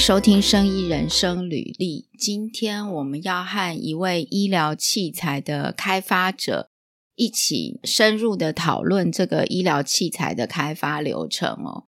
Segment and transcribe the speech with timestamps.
[0.00, 2.08] 收听《生医人生履历》。
[2.18, 6.70] 今天我们要和一位医疗器材的开发者
[7.16, 11.84] 一起深入的讨论这个医疗器材的开发流程哦。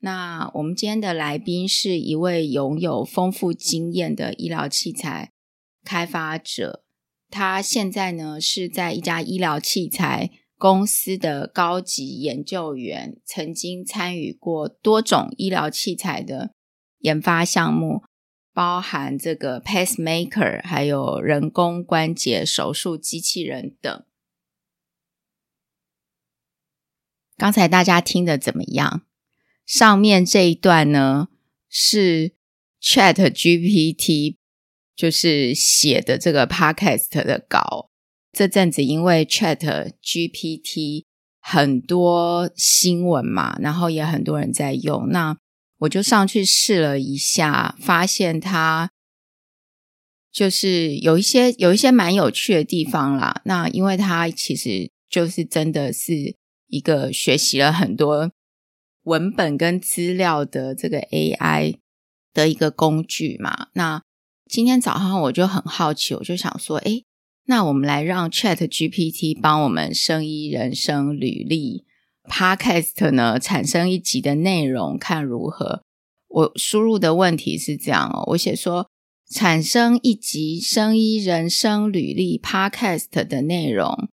[0.00, 5.30] 那我们今天的来宾是一位拥有丰富经验的医疗器材
[5.84, 6.82] 开发者，
[7.30, 16.50] 他现在呢是在一家医疗器材公司的高级研究员，曾经参与过多种医疗器材的。
[17.02, 18.02] 研发项目
[18.52, 24.04] 包含这个 pacemaker，还有人工关节手术机器人等。
[27.36, 29.02] 刚才大家听的怎么样？
[29.64, 31.28] 上面这一段呢
[31.68, 32.34] 是
[32.80, 34.36] Chat GPT
[34.94, 37.90] 就是写的这个 podcast 的稿。
[38.32, 41.04] 这阵子因为 Chat GPT
[41.40, 45.36] 很多新闻嘛，然后也很多人在用那。
[45.82, 48.90] 我就上去试了一下，发现它
[50.30, 53.42] 就是有一些有一些蛮有趣的地方啦。
[53.44, 56.36] 那因为它其实就是真的是
[56.68, 58.30] 一个学习了很多
[59.02, 61.78] 文本跟资料的这个 AI
[62.32, 63.68] 的一个工具嘛。
[63.74, 64.02] 那
[64.48, 67.02] 今天早上我就很好奇，我就想说，哎，
[67.46, 71.84] 那我们来让 Chat GPT 帮我们生医人生履历。
[72.28, 75.82] Podcast 呢，产生一集的内容看如何？
[76.28, 78.88] 我输入的问题是这样哦，我写说
[79.30, 84.08] 产生一集生医人生履历 Podcast 的内容，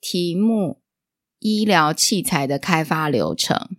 [0.00, 0.80] 题目
[1.40, 3.76] 医疗器材的开发流程，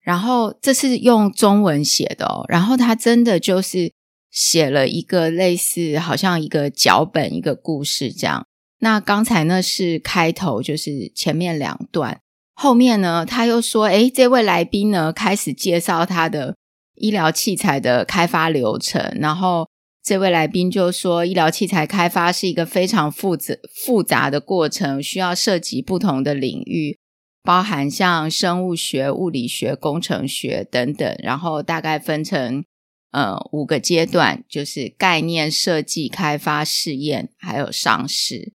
[0.00, 3.92] 然后这是用中文写的哦，然后他真的就是
[4.30, 8.44] 写了一个类似好像一个脚本一个故事这样。
[8.80, 12.20] 那刚才呢是开头，就是前面两段。
[12.54, 16.54] 后面呢，他又说：“诶，这位来宾呢，开始介绍他的
[16.94, 19.16] 医疗器材的开发流程。
[19.20, 19.68] 然后
[20.02, 26.96] 这位来宾就说，医疗器材开发是一个非常复杂复杂的过程，需要涉及不同的领域，
[27.42, 31.16] 包含像生物学、物理学、工程学等等。
[31.22, 32.64] 然后大概分成
[33.10, 38.52] 呃五个阶段，就是概念设计、开发、试验，还有上市。”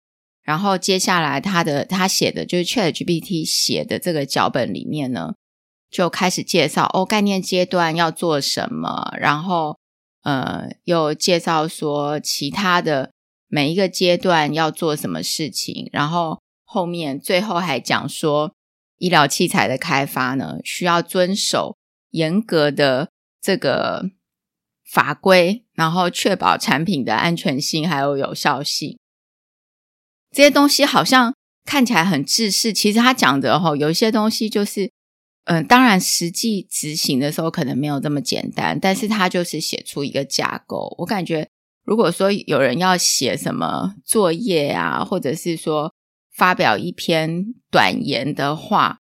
[0.47, 5.34] 然后接下来，他的他写的就是 ChatGPT 写的这个脚本里面呢，
[5.91, 9.78] 就开始介绍哦，概念阶段要做什么，然后
[10.24, 13.12] 呃，又介绍说其他的
[13.50, 18.53] 每一个阶段要做什么事情，然后后面最后还讲说，
[19.00, 21.75] 医疗器材的开发呢，需要遵守
[22.12, 23.09] 严格的
[23.41, 24.12] 这个
[24.90, 28.97] 法规，然后确保产品的安全性还有有效性。
[30.37, 31.33] 这些东西好像
[31.65, 34.91] 看起来很制式，其实他讲的哈，有一些东西就是，
[35.45, 40.93] 嗯，当然实际执行的时候可能没有这么简单，但是他就是写出一个架构。
[40.99, 41.49] 我感觉，
[41.83, 45.91] 如果说有人要写什么作业啊，或者是说
[46.35, 48.99] 发表一篇短言的话，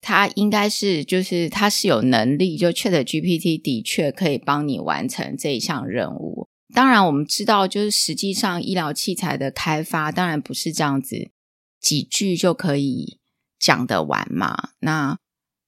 [0.00, 6.37] 他应该是就是他是有能力，就 Chat GPT 的确可以帮你完成这一项任务。
[6.78, 11.32] 当然，我们知道，就是实际上医疗器材的开发，当然不是这样子
[11.80, 13.18] 几句就可以
[13.58, 14.70] 讲得完嘛。
[14.78, 15.18] 那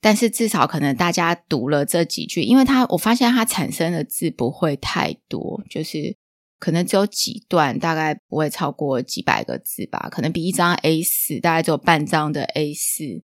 [0.00, 6.16] 但是至少可能大家读了这几句，因为它我发现它产生的字不会太多，就是
[6.60, 10.08] 可能只有几段，大概不会超过几百个字吧。
[10.12, 13.24] 可能比一张 A 四，大概只有半张的 A 四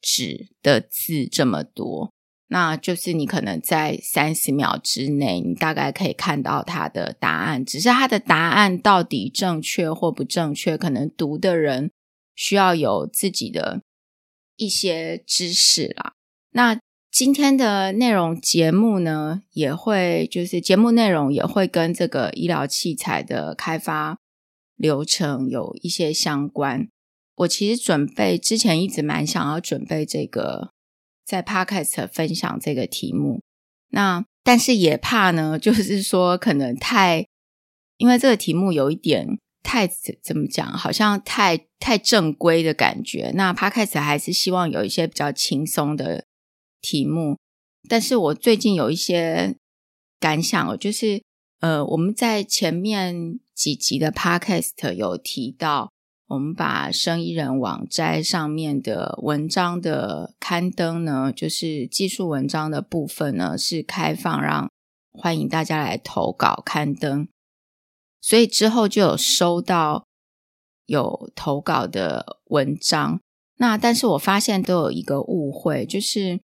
[0.00, 2.14] 纸的字这么多。
[2.50, 7.62] 那就是你可能在三十秒之内，你大概可以看到他的答案。
[7.62, 11.90] 只是他的答案到底正确或不正确，可能读的人
[12.34, 13.82] 需要有自己的
[14.56, 16.14] 一些知识啦。
[16.52, 24.16] 那今天的内容节目呢，也会就是节目内容也会跟这个医疗器材的开发
[24.74, 26.88] 流程有一些相关。
[27.36, 30.70] 我其实准备之前一直蛮想要准备这个。
[31.28, 33.42] 在 Podcast 分享这个题目，
[33.90, 37.26] 那但是也怕呢， 就是说可能太，
[37.98, 43.30] 因为这个题目有一点太怎么讲，好像太太正规的感觉。
[43.34, 46.24] 那 Podcast 还是希望有一些比较轻松的
[46.80, 47.36] 题目。
[47.90, 49.54] 但是我最近有一些
[50.18, 51.22] 感想哦，就是
[51.60, 55.90] 呃，我们在前面几集的 Podcast 有提到。
[56.28, 64.70] 我们把生意人网站上面的文章的刊登呢，就是技术文章的部分呢，是开放让
[65.10, 67.26] 欢迎大家来投稿刊登。
[68.20, 70.04] 所以之后就有收到
[70.84, 73.20] 有投稿的文章。
[73.56, 76.40] 那但是我发现都有一个误会，就是，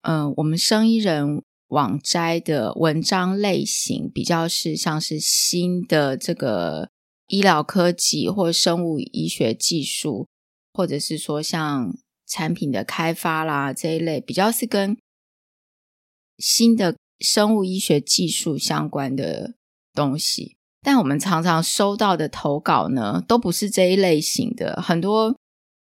[0.00, 6.88] 嗯，我们生意人网摘的文章类型比较是像是新的这个
[7.28, 10.26] 医疗科技或生物医学技术，
[10.74, 11.96] 或者是说像
[12.26, 14.98] 产品的开发啦这一类，比较是跟
[16.38, 19.54] 新的生物医学技术相关的
[19.94, 20.56] 东西。
[20.82, 24.82] 但我们常常收到的投稿呢，都不是这一类型的。
[24.82, 25.36] 很多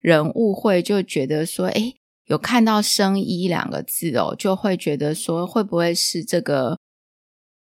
[0.00, 1.94] 人误会，就觉得说，哎。
[2.27, 6.79] 有看到“生医”两个字哦，就会觉得说会不会是这个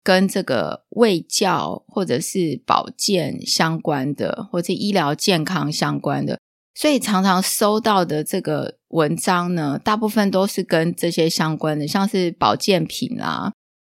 [0.07, 6.39] 跟这个卫教或者是保健相关的，或者医疗健康相关的？
[6.73, 13.51] 所以常常收到的这个文章呢，大部分都是跟这些相关的，像是保健品啦，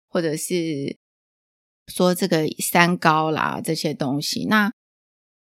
[0.07, 0.95] 或者是
[1.88, 4.45] 说这个三高啦这些东西。
[4.45, 4.71] 那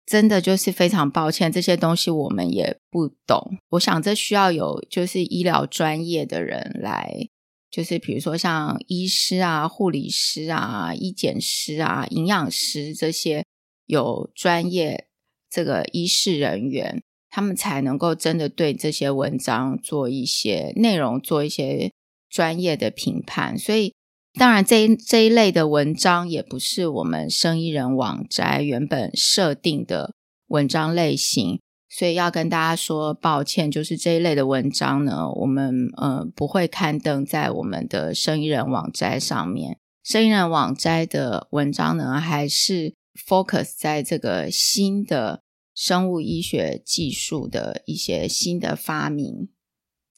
[0.06, 3.58] 真的就是非常抱歉，这些东西我们也不懂。
[3.72, 7.28] 我想这需要有就是医疗专业的人来，
[7.76, 13.44] 就是比如说像医师啊、护理师啊、医检师啊、营养师这些
[13.84, 15.08] 有专业
[15.50, 21.92] 这个医师人员，他们才能够真的对这些文章做一些内容，做一些
[22.30, 23.58] 专业的评判。
[23.58, 23.92] 所以。
[24.38, 30.12] 当然，这一这一类的文章也不是我们生意人网摘原本设定的
[30.48, 31.58] 文章类型，
[31.96, 39.78] 所以要跟大家说抱歉，就是这一类的文章呢，我们呃不会刊登在我们的生意人网摘上面。
[40.04, 42.92] 生意人网摘的文章呢，还是
[43.26, 45.40] focus 在这个新的
[45.74, 49.48] 生物医学技术的一些新的发明。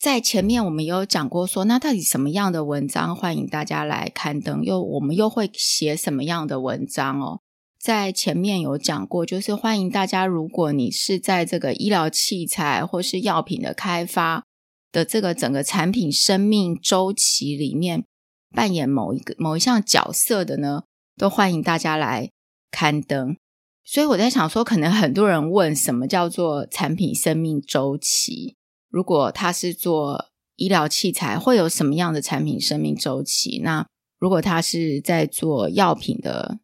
[0.00, 4.64] 在前面我们有讲过，说那到底什么样的文章欢迎大家来刊登？
[4.64, 7.40] 又我们又会写什么样的文章哦？
[7.80, 14.42] 在前面有讲过，就是欢迎大家，如果你是在这个医疗器材或是药品的开发
[14.90, 18.04] 的这个整个产品生命周期里面
[18.50, 20.82] 扮演某一个某一项角色的呢，
[21.16, 22.30] 都欢迎大家来
[22.70, 23.36] 刊登。
[23.84, 28.56] 所以我在想说，可能很多人问，什么叫做产品生命周期？
[28.90, 30.26] 如果他是做
[30.56, 33.60] 医疗器材，会有什么样的产品生命周期？
[33.62, 33.86] 那
[34.18, 36.58] 如果他是在做药品的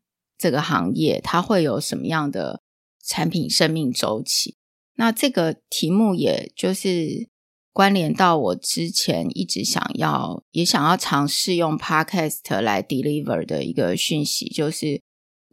[0.45, 2.61] 这个行业，它会有什么样的
[3.03, 4.57] 产品生命周期？
[4.97, 7.29] 那这个题目也就是
[7.73, 15.01] 关联到我之前一直想要也想要尝试用 Podcast 来 deliver 的一个讯息，就是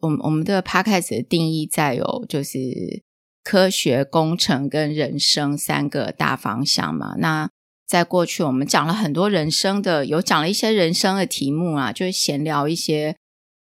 [0.01, 3.01] 我们我们的 Podcast 的定义在有就是。
[3.43, 7.15] 科学、工程跟人生三个大方向嘛。
[7.17, 7.49] 那
[7.87, 13.15] 在过去，我们讲了很多人生的，有讲了一些人生的题目啊，就是闲聊一些，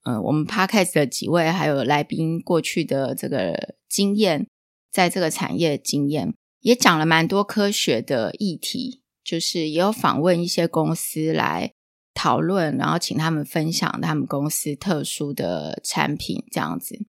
[0.05, 4.47] 呃，我们 podcast 的几位还有来宾过去的这个经验，
[4.91, 11.73] 在这个产业经验，也讲了蛮多科学的议题，就是也有访问一些公司来
[12.15, 17.07] 讨论，然后请他们分享他们公司特殊的产品这样子，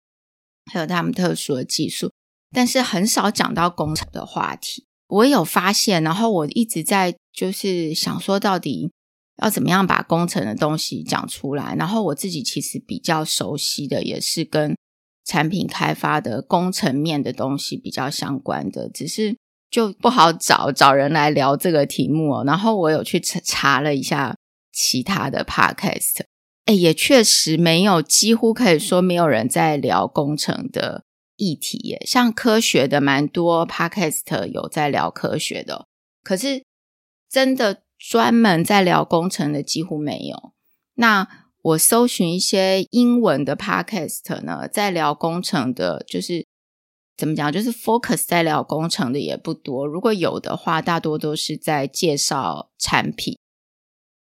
[0.73, 2.11] 还有他们特殊的技术。
[2.51, 8.91] 但是很少讲到工程的话题，我有发现，然后我一直在就是想说，到底
[9.43, 11.75] 要怎么样把工程的东西讲出来。
[11.77, 14.77] 然后我自己其实比较熟悉的也是跟
[15.25, 19.37] 产品开发的工程面的东西比较相关的，只是
[19.71, 22.45] 就不好找找人来聊这个题目哦。
[22.47, 24.37] 然后我有去查了一下
[24.73, 26.23] 其他的 podcast，
[26.65, 31.05] 哎，也确实没有，几乎可以说没有人在聊工程的。
[31.41, 35.87] 议题耶，像科学的蛮多，Podcast 有在聊科学的，
[36.25, 36.65] 可是
[37.31, 40.53] 真的专门在聊工程的几乎没有。
[40.95, 41.29] 那
[41.63, 46.47] 我搜寻一些英文的 Podcast 呢，在聊工程的，就是
[47.17, 49.87] 怎么讲，就是 focus 在聊工程的也不多。
[49.87, 53.37] 如果有的话，大多都是在介绍产品，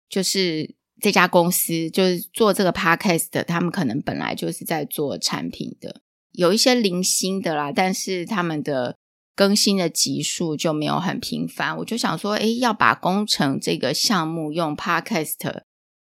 [0.10, 6.02] 就是这家公司就是做这个 Podcast，他们可能本来就是在做产品的。
[6.32, 8.98] 有一些零星的啦，但是他们的
[9.38, 11.78] 更新的集数就没有很频繁。
[11.78, 15.62] 我就想说，哎，要把工程这个项目用 podcast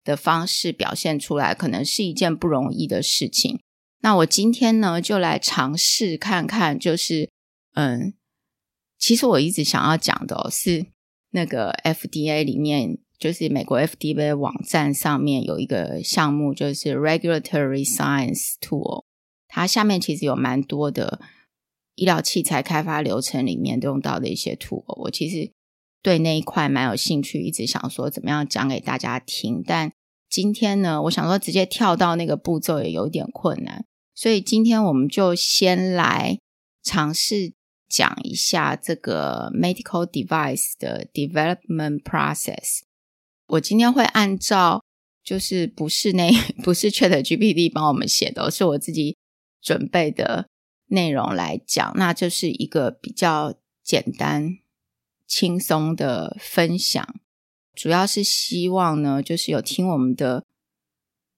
[0.03, 3.61] 的方式表现出来，可能是一件不容易的事情。
[4.01, 7.29] 那我今天呢，就来尝试看看，就是
[7.75, 8.15] 嗯，
[8.99, 10.87] 其实我一直想要讲的哦是
[11.33, 19.05] 那个 FDA 里面，就是美国 FDA 网站上面有一个项目，就是 Regulatory Science Tool。
[19.47, 21.21] 它下面其实有蛮多的
[21.99, 25.51] 医疗器材开发流程里面用到的一些图，我其实
[26.01, 29.61] 对那一块蛮有兴趣，一直想说怎么样讲给大家听。
[29.67, 29.91] 但
[30.31, 36.39] 今天呢，我想说直接跳到那个步骤也有点困难，所以今天我们就先来
[36.85, 37.53] 尝试
[37.89, 42.83] 讲一下这个 medical device 的 development process。
[43.49, 44.85] 我今天会按照
[45.25, 46.31] 就是不是那
[46.63, 49.17] 不是 Chat GPT 帮我们写的，是我自己
[49.61, 50.47] 准备的
[50.89, 54.59] 内容来讲，那就是一个比较简单、
[55.27, 57.15] 轻松的分享，
[57.75, 60.45] 主要是希望呢，就是有听我们的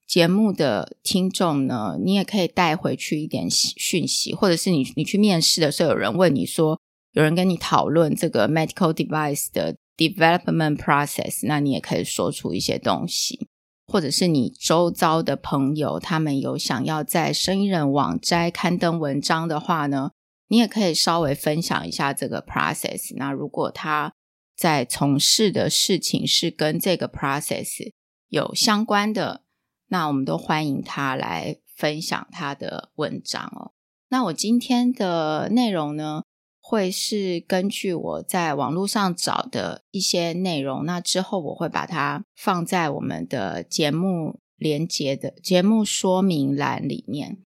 [0.07, 6.81] 节目的听众呢，你也可以带回去一点讯息，或者是你你去面试的时候，有人问你说，
[7.13, 9.77] 有人跟你讨论这个 medical device 的。
[10.01, 13.50] development process，那你也可以说出一些东西，
[13.91, 20.13] 或者是你周遭的朋友，他们有想要在生意人网摘刊登文章的话呢，
[20.47, 23.13] 你也可以稍微分享一下这个 process。
[23.17, 24.13] 那如果他
[24.57, 27.91] 在从事的事情是跟这个 process
[28.29, 29.43] 有相关的，
[29.89, 33.73] 那我们都欢迎他来分享他的文章哦。
[34.11, 36.23] 那我今天的内容呢？
[36.71, 47.39] 会是根据我在网络上找的一些内容，那之后我会把它放在我们的节目连接的节目说明栏里面。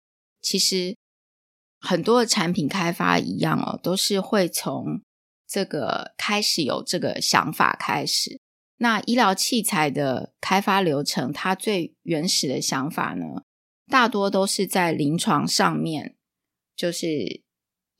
[0.40, 0.96] 其实
[1.78, 5.00] 很多的产品开发一样哦，都是会从
[5.46, 8.40] 这个开始有这个想法开始。
[8.78, 13.44] 那医疗器材的开发流程，它最原始的想法呢，
[13.86, 16.16] 大多都是在临床上面，
[16.74, 17.41] 就是。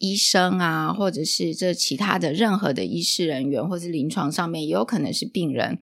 [0.03, 5.79] 医生啊，或者是这其他的任何的医师人员，或是临床上面，也有可能是病人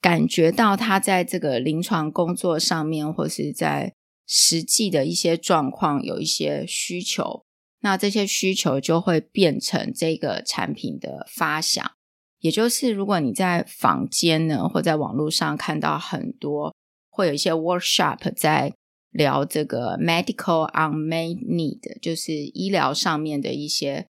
[0.00, 3.92] 感觉到他在这个临床工作上面，或是在
[4.26, 7.44] 实际的一些状况有一些需求，
[7.80, 11.92] 那这些需求就会变成这个产品的发想。
[12.40, 16.74] 也就是，如果你在坊间呢，或在网络上看到很多，
[17.10, 18.72] 会有一些 workshop 在。
[19.16, 24.06] 聊这个 medical unmet need，就是医疗上面的一些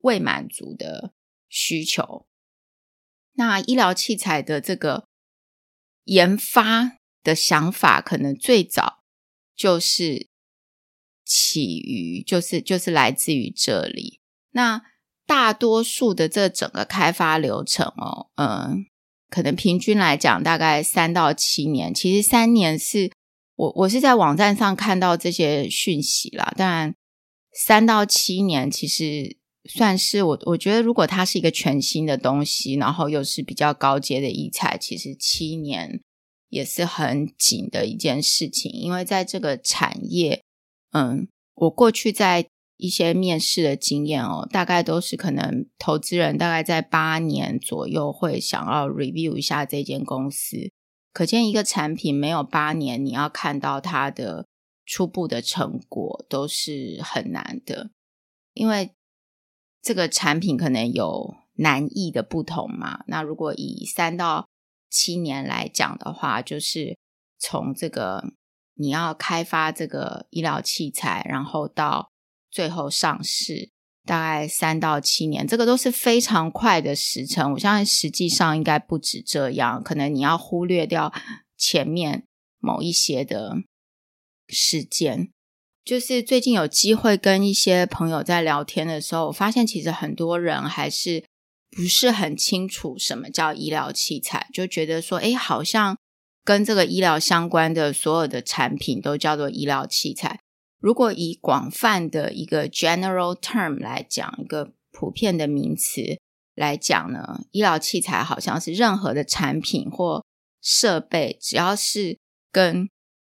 [0.00, 1.12] 未满足的
[1.48, 2.26] 需求。
[3.32, 5.06] 那医疗器材的这个
[6.04, 9.02] 研发的想法，可能最早
[9.56, 10.28] 就是
[11.24, 14.20] 起于，就是就是来自于这里。
[14.50, 14.82] 那
[15.26, 18.86] 大多数的这整个开发流程哦，嗯，
[19.30, 21.94] 可能平均来讲大概三到七年。
[21.94, 23.10] 其实三年是。
[23.58, 26.94] 我我是在网站上看到这些讯息啦，当然
[27.52, 29.36] 三到七年其实
[29.68, 36.00] 算是我我觉得，如果它是一个全新的东西，然后又是比较高阶的医材，其实七年
[36.48, 38.70] 也是很紧的一件事情。
[38.70, 40.44] 因为在这个产业，
[40.92, 42.46] 嗯，我过去在
[42.76, 50.70] 一些面试的经验哦，大概都是可能投资人大概在八年左右会想要 review 一下这间公司。
[51.18, 54.46] 可见一个产品没有八年，你要看到它的
[54.86, 57.90] 初步的成果都是很难的，
[58.52, 58.94] 因为
[59.82, 63.02] 这个产品可能有难易的不同嘛。
[63.08, 64.46] 那如果以三到
[64.88, 66.96] 七年来讲的话，就是
[67.36, 68.22] 从这个
[68.74, 72.12] 你要开发这个医疗器材，然后到
[72.48, 73.70] 最后上市。
[74.08, 77.52] 大概三到七年，这个都是非常快的时程。
[77.52, 81.12] 我相信实际上应该不止这样，可能你要忽略掉
[81.58, 82.24] 前面
[82.58, 83.58] 某一些的
[84.48, 85.28] 事件。
[85.84, 91.22] 就是最近有机会跟一些朋友在聊天的时候，我发现其实很多人还是
[91.70, 95.98] 不是很清楚什么叫医疗器材，就觉得说，哎，好像
[96.42, 100.40] 跟这个医疗相关的所有的产品都叫做医疗器材。
[100.80, 106.18] 如果以广泛的一个 general term 来讲，一个普遍的名词
[106.54, 110.24] 来讲呢，医疗器材好像是任何的产品或
[110.62, 112.18] 设备，只要是
[112.52, 112.88] 跟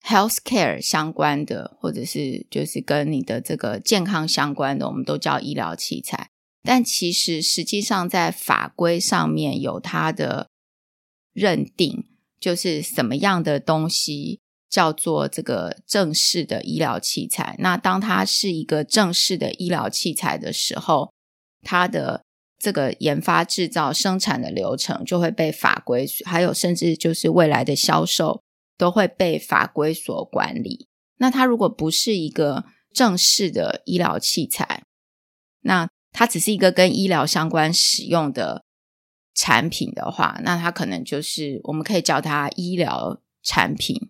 [0.04, 6.30] healthcare 相关的，或者是就是跟你的这个健康相关的，我们都叫医疗器材。
[6.64, 10.50] 但其实实际上在法规上面有它的
[11.34, 12.06] 认定，
[12.40, 14.40] 就是什么样的东西。
[14.72, 17.58] 叫做这个正式的医疗器材。
[17.60, 21.12] 那当它是一个正式的医疗器材的时候，
[21.62, 22.24] 它的
[22.58, 28.42] 这个研发、制造、生产的流程就会被法规，还有甚至就是未来的销售
[28.78, 30.88] 都会被法规所管理。
[31.18, 32.64] 那它如果不是一个
[32.94, 34.84] 正式的医疗器材，
[35.64, 38.64] 那它只是一个跟医疗相关使用的
[39.36, 44.10] 产品的话，那它可能就是我们可以叫它医疗产品。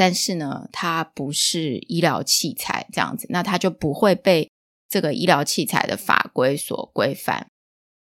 [0.00, 4.50] 但是呢，它不是医疗器材这样子，那它就不会被
[4.88, 7.48] 这个医疗器材的法规所规范。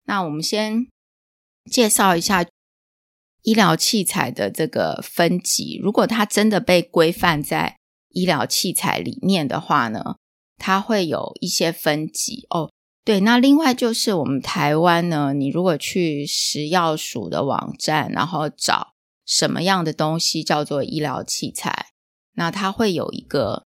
[0.05, 0.85] 那我们先
[1.65, 2.45] 介绍一下
[3.41, 5.79] 医疗器材的这个分级。
[5.81, 7.75] 如果它真的被规范在
[8.09, 10.17] 医疗器材里面的话呢，
[10.57, 12.69] 它会有一些分级哦。
[13.03, 18.93] 对，那另外就是我们台湾呢，你如果去食药署的网站，然后找。
[19.27, 21.91] 什么样的东西叫做医疗器材？
[22.31, 23.67] 那它会有一个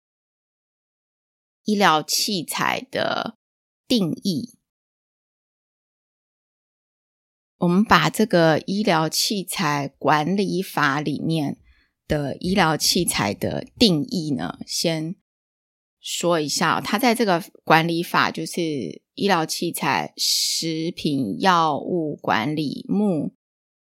[1.64, 3.38] 医疗器材的
[3.88, 4.58] 定义。
[7.60, 11.58] 我们把这个医疗器材管理法里面
[12.06, 15.16] 的医疗器材的定义呢，先
[16.02, 16.82] 说一下。
[16.82, 23.34] 它在这个管理法，就是医疗器材食品药物管理目。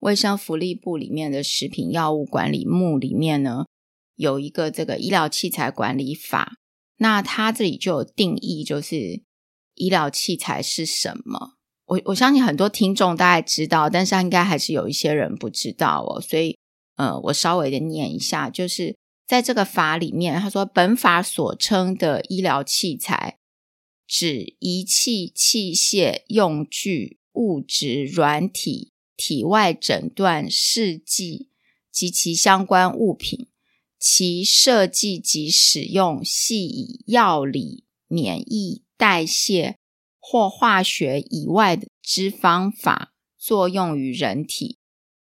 [0.00, 3.66] 卫生福利部里面的食品药物管理目里面呢，
[4.14, 6.54] 有一个这个医疗器材管理法，
[6.98, 9.22] 那它这里就有定义，就是
[9.74, 11.54] 医疗器材是什么。
[11.86, 16.20] 我我相信很多听众大概知道，但是应该还是有一些人不知道哦。
[16.20, 16.56] 所以，
[16.96, 18.94] 呃，我稍微的念一下，就是
[19.26, 23.38] 在这个法里面，他说本法所称的医疗器材，
[24.06, 28.92] 指仪器、器械、用具、物质、软体。
[29.18, 31.48] 体外诊断试剂
[31.90, 33.48] 及其相关物品，
[33.98, 39.76] 其设计及使用系以药理、免疫、代谢
[40.20, 44.78] 或化学以外的之方法作用于人体，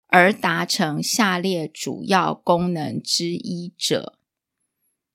[0.09, 4.19] 而达成下列主要功能之一者。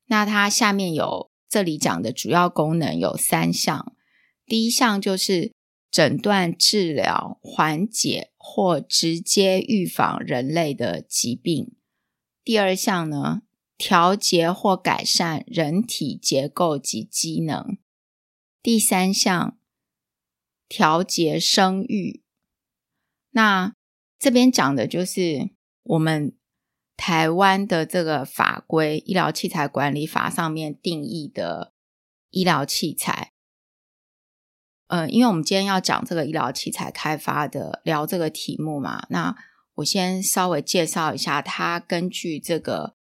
[0.05, 3.93] 那它下面有这里讲的主要功能有三项，
[4.45, 5.51] 第一项就是。
[5.91, 11.75] 诊断、治疗、缓解或直接预防人类的疾病。
[12.43, 13.43] 第二项呢，
[13.77, 17.77] 调节或改善人体结构及机能。
[18.63, 19.57] 第三项，
[20.67, 22.23] 调节生育。
[23.29, 23.75] 那
[24.17, 25.51] 这边讲的就是
[25.83, 26.35] 我们
[26.97, 31.73] 台湾的这个法规《医疗器材管理法》上面定义的
[32.31, 33.30] 医疗器材。
[34.91, 39.33] 嗯，因为我们今天要讲这个医疗器材开发的，聊这个题目嘛，那
[39.75, 42.97] 我先稍微介绍一下，它根据这个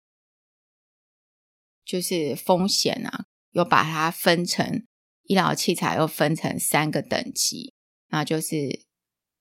[1.85, 4.87] 就是风险啊，又把它分成
[5.25, 7.75] 医疗器材又分成三个等级，
[8.11, 8.85] 那就是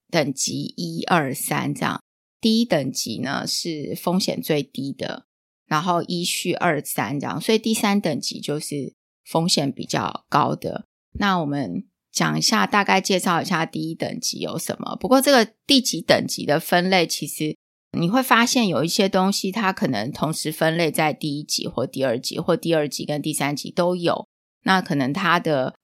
[0.09, 2.01] 等级一二三这样。
[2.41, 5.27] 第一等级呢是风险最低的，
[5.67, 10.87] 然后一序二三这样，所以第三等级就是风险比较高的。
[11.19, 11.85] 那我们。
[12.19, 14.97] 讲一下，大概介绍一下第一等级有什么。
[14.97, 17.55] 不过这个第几等级的分类，其实
[17.97, 24.27] 你会发现有一些东西，它可能同时分类在第一级或第二级，或第二级跟第三级都有。
[24.63, 25.75] 那可能它的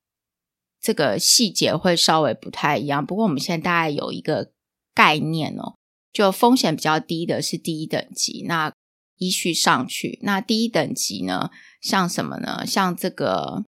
[0.78, 3.06] 这个细节会稍微不太一样。
[3.06, 4.52] 不过我们现在大概有一个
[4.94, 5.76] 概念哦，
[6.12, 8.70] 就风险比较低的是第一等级，那
[9.16, 10.18] 依序上去。
[10.20, 12.66] 那第一等级呢，像什么呢？
[12.66, 13.64] 像这个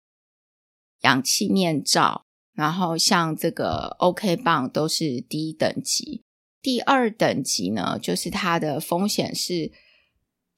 [1.01, 2.23] 氧气面罩。
[2.55, 6.23] 然后像这个 OK 棒都是低等级，
[6.61, 9.73] 第二等级呢，就是它的风险是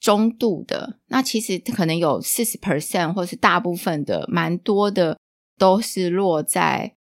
[0.01, 0.99] 中度的。
[1.07, 5.19] 那其实可能有四十 percent 或是大部分的，蛮多的
[5.57, 6.97] 都是落在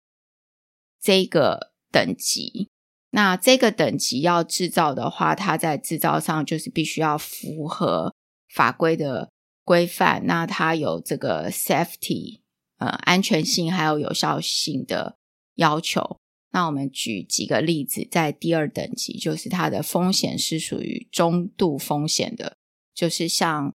[1.02, 2.70] 这个等级。
[3.10, 8.14] 那这个等级要制造的话，它在制造上就是必须要符合
[8.54, 9.32] 法规的
[9.64, 10.28] 规范。
[10.28, 12.43] 那它有这个 safety。
[12.78, 15.18] 呃，安全性还有有效性的
[15.56, 16.18] 要求。
[16.52, 22.58] 那我们举几个例子，在第二等级，就是它的风险是属于中度风险的，
[22.94, 23.74] 就是像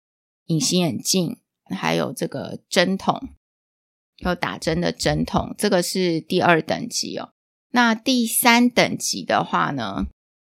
[0.47, 1.39] 隐形眼镜，
[1.75, 3.31] 还有这个针筒，
[4.19, 7.31] 有打针的针筒，这个是第二等级哦。
[7.71, 10.07] 那第三等级的话呢，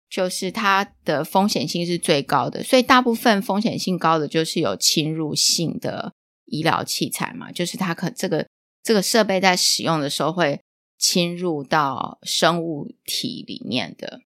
[0.09, 6.13] 就是它的风险性是最高的，所以大部分风险性高的就是有侵入性的。
[6.51, 8.47] 医疗器材嘛，就是它可这个
[8.83, 10.61] 这个设备在使用的时候会
[10.97, 14.21] 侵入到生物体里面的。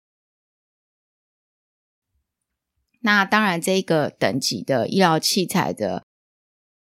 [3.02, 6.06] 那当然，这个等级的医疗器材的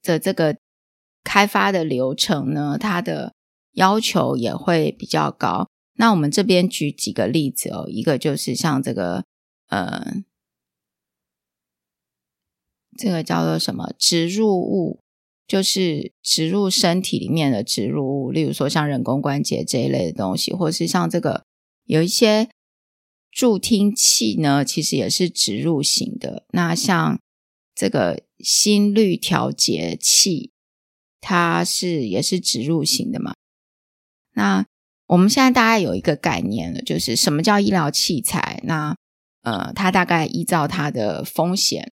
[0.01, 0.57] 的这个
[1.25, 3.35] 开发的流程呢，它的
[3.73, 5.69] 要求也会比较高。
[5.95, 9.25] 那我们这边举几个例子哦，一个就是像这个，
[9.67, 10.23] 呃，
[12.97, 15.02] 这个叫做什么植入物。
[15.53, 21.45] 就是植入身体里面的植入物，例如说像人工关节这一类的东西，或是像这个
[21.85, 22.49] 有一些
[23.31, 26.47] 助听器呢，其实也是植入型的。
[26.55, 27.21] 那像
[27.75, 30.53] 这个心率调节器，
[31.21, 33.35] 它是也是植入型的嘛？
[34.35, 34.65] 那
[35.09, 38.63] 我们现在大概有一个概念了，就是什么叫医疗器材？
[38.65, 38.97] 那
[39.43, 41.92] 呃，它大概依照它的风险。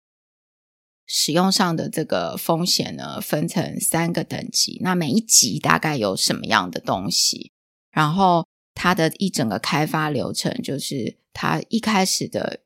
[1.07, 4.81] 使用上的这个风险呢，分成三个等级。
[4.83, 7.53] 那每一级大概有什么样的东西？
[7.91, 12.61] 然后它的一整个开发流程，就是它一开始的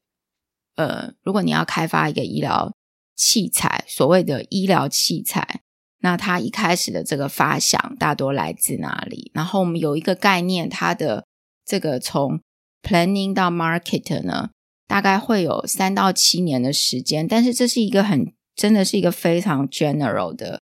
[0.76, 2.72] 呃，如果你要开发一个医疗
[3.16, 5.62] 器材，所谓的医疗器材，
[5.98, 9.32] 那它一开始的这个发想大多来自哪里？
[9.34, 11.26] 然后我们有一个概念，它的
[11.66, 12.40] 这个从
[12.82, 14.50] planning 到 market 呢，
[14.88, 20.60] 大概会有三到七年的时间，但是这是一个很真的是一个非常 general 的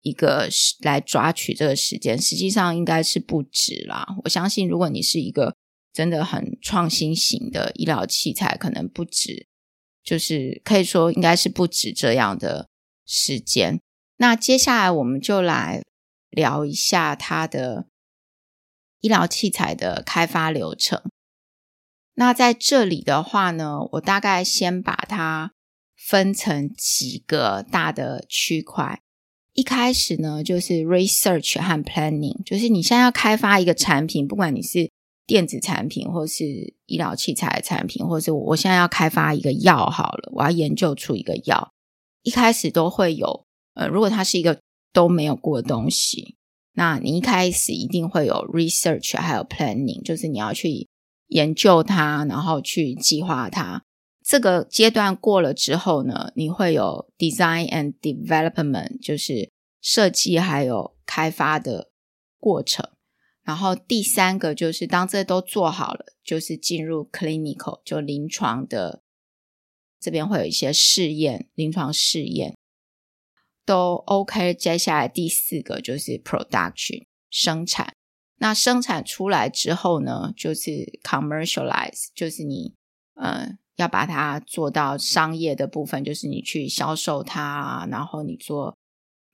[0.00, 0.48] 一个
[0.80, 4.06] 来抓取这个时间，实际上应该是不止啦。
[4.24, 5.54] 我相信，如果你是一个
[5.92, 9.46] 真的很创新型的医疗器材，可能不止。
[10.04, 12.68] 就是可以说，应该是不止这样的
[13.06, 13.80] 时间。
[14.18, 15.82] 那接下来我们就来
[16.28, 17.86] 聊一下它的
[19.00, 21.00] 医疗器材的开发流程。
[22.14, 25.52] 那在这里的话呢，我大概先把它
[25.96, 29.00] 分成几个大的区块。
[29.52, 34.90] 一开始呢，就是 research 和 planning，就是你现在要开发一个产品，不管你是。
[35.26, 36.44] 电子产品，或是
[36.84, 41.72] 医疗器材的产品，或是我现在要开发一个药好了，我要研究出一个药，
[42.24, 44.60] 一开始都会有，呃，如果它是一个
[44.92, 46.36] 都没有过的东西，
[46.74, 50.86] 那你一开始一定会有 research，还有 planning，就是你要去
[51.28, 53.84] 研究它，然后去计划它。
[54.22, 61.90] 这个阶段过了之后呢，你会有 design and development，就是设计还有开发的
[62.38, 62.90] 过程。
[63.42, 69.02] 然后第三个就是当这都做好了，就是进入 clinical 就临床的
[70.00, 72.56] 这边会有一些试验，临床试验
[73.66, 74.54] 都 OK。
[74.54, 77.94] 接下来第四个就是 production 生产。
[78.38, 82.74] 那生产出来之后呢，就是 commercialize，就是你
[83.14, 88.76] 嗯要把它做到商业的部分，就是你去销售它，然后你做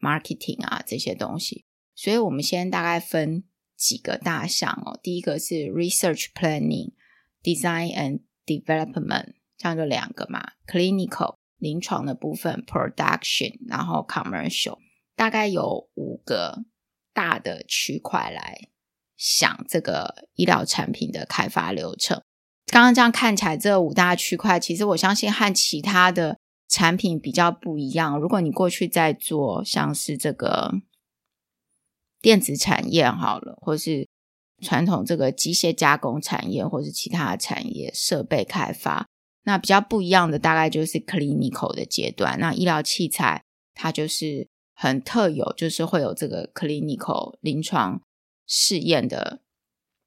[0.00, 1.64] marketing 啊这些东西。
[1.94, 3.44] 所以我们先大概分。
[3.80, 6.92] 几个大项哦，第一个是 research planning、
[7.42, 10.52] design and development，这样就两个嘛。
[10.66, 14.76] clinical 临床的部分，production，然后 commercial，
[15.16, 16.66] 大概有五个
[17.14, 18.68] 大的区块来
[19.20, 22.20] 想这个医疗产品的开发流程。
[22.66, 28.18] 刚刚这样看起来，这五大区块其实我相信和其他的产品比较不一样。
[28.18, 30.72] 如果你过去在做像是这个。
[32.22, 34.06] 电子产业好了，或是
[34.60, 39.06] 传统这个机械加工产业，或是其他的产业设备开发，
[39.44, 42.38] 那比较不一样的大概就是 clinical 的阶段。
[42.38, 48.02] 那医疗器材它就是很特有，就是会有这个 clinical 临床
[48.50, 49.40] 试验的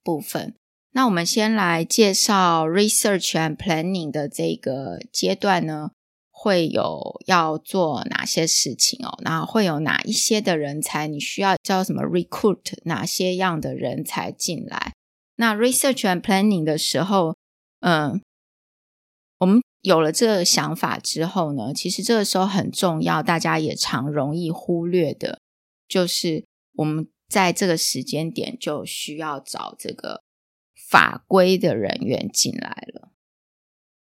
[0.02, 0.54] 部分。
[0.92, 5.90] 那我们先来介绍 research and planning 的这个阶段呢。
[6.36, 9.18] 会有要做哪些事情哦？
[9.22, 11.06] 那会有哪一些的人才？
[11.06, 14.92] 你需要叫什么 recruit 哪些样的人才进来？
[15.36, 17.36] 那 research and planning 的时候，
[17.80, 18.20] 嗯，
[19.38, 25.38] 我们有了这个想法之后呢，其实这个时候很重要，大家也常容易忽略的，
[25.88, 30.22] 就是我们在这个时间点就需要找这个
[30.88, 33.10] 法规的人员进来了。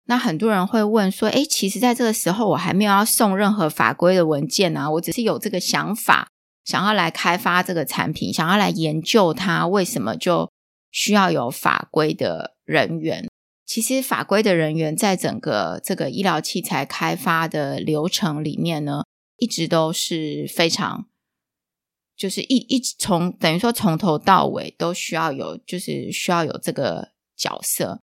[0.05, 6.29] 那很多人会问说：“哎，其实在这个时候，我还没有要送任何法规的文件啊，我只是有这个想法，
[6.65, 10.49] 想要来开发这个产品，想要来研究它，为什么就
[10.91, 13.27] 需要有法规的人员？
[13.67, 19.03] 其实法规的人员在整个这个医疗器材开发的流程里面呢，
[19.37, 21.05] 一直都是非常，
[22.19, 28.01] 就是一一直从等于说从头到尾都需要有，就是需要有这个角色。”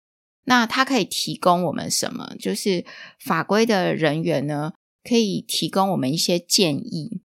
[0.46, 2.34] 那它可以提供我们什么？
[2.40, 2.84] 就是
[3.20, 4.72] 法规的人员呢，
[5.04, 7.22] 可以提供我们一些建议，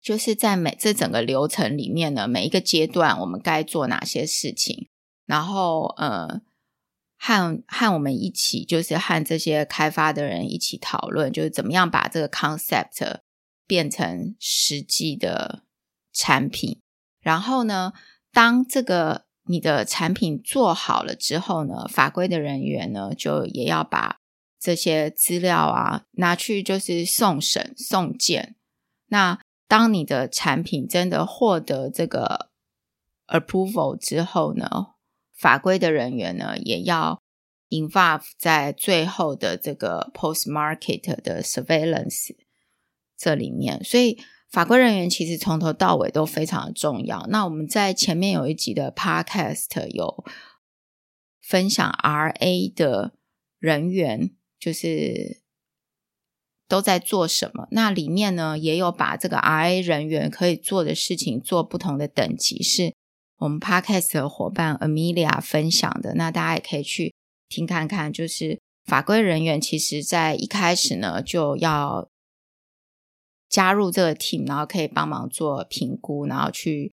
[0.00, 4.86] 就是在每这整个流程里面呢，每一个阶段我们该做哪些事情，
[5.26, 6.42] 然后呃，
[7.18, 13.20] 和和我们一起，就是和这些开发的人一起讨论，就是怎么样把这个 concept
[13.66, 15.64] 变成实际的
[16.12, 16.80] 产品。
[17.20, 17.92] 然后呢，
[18.32, 24.18] 当这个你的产品做好了之后呢，法规的人员呢就也要把
[24.58, 28.56] 这些资料啊拿去就是送审送检。
[29.06, 32.50] 那当你的产品真的获得这个
[33.28, 34.94] approval 之后呢，
[35.32, 37.22] 法规的人员呢也要
[37.70, 42.34] involve 在最后的这个 post market 的 surveillance
[43.16, 44.20] 这里面，所以。
[44.52, 47.26] 法规人员其实从头到尾都非常的重要。
[47.30, 50.22] 那我们在前面有一集的 Podcast 有
[51.40, 53.14] 分享 RA 的
[53.58, 55.40] 人员，就是
[56.68, 57.66] 都在做什么。
[57.70, 62.92] 那里面呢也有把这个 RA 人员可以做的事情做不同的等级，是
[63.38, 66.12] 我们 Podcast 的伙伴 Amelia 分享的。
[66.16, 67.14] 那大家也可以去
[67.48, 72.10] 听看看，就是法规人员其实在一开始呢就要
[73.52, 76.90] 加入这个 team，然后可以帮忙做评估，然后去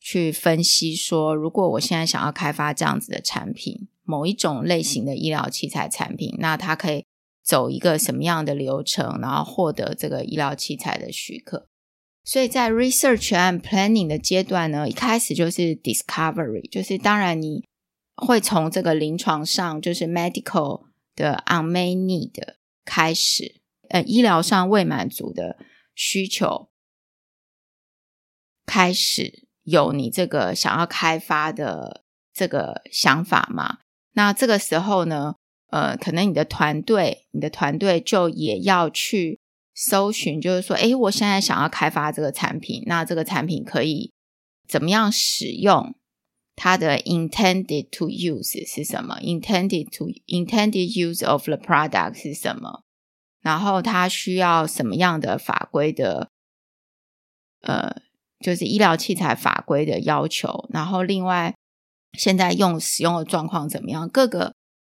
[0.00, 7.04] 去分析说，如果我现在想要开发这样子的产品，某一种类型的医疗器材产品，那它可以
[7.44, 11.68] 走一个什么样的流程，然后获得这个医疗器材的许可。
[12.24, 17.64] 所以在 research and planning 的阶段呢，一开始就是 discovery，就是当然你
[18.16, 25.56] 会从这个临床上，就是 medical 的 unmet need 开始，呃，医疗上未满足的
[25.94, 26.70] 需求
[28.66, 33.78] 开始有你这个想要开发的这个想法嘛？
[34.12, 35.34] 那这个时候呢，
[35.68, 39.40] 呃，可能你的团队，你的团队就也要去。
[39.74, 44.12] 搜寻就是说，哎，我现在想要开发这个产品，那这个产品可以
[44.68, 45.96] 怎么样使用？
[46.54, 52.84] 它的 intended to use 是什么？intended to intended use of the product 是什么？
[53.42, 56.28] 然后它需要什么样的法规的？
[57.60, 57.94] 呃，
[58.40, 60.68] 就是医疗器材法规的要求。
[60.72, 61.54] 然后另外，
[62.18, 64.08] 现在用使用的状况怎么样？
[64.08, 64.54] 各个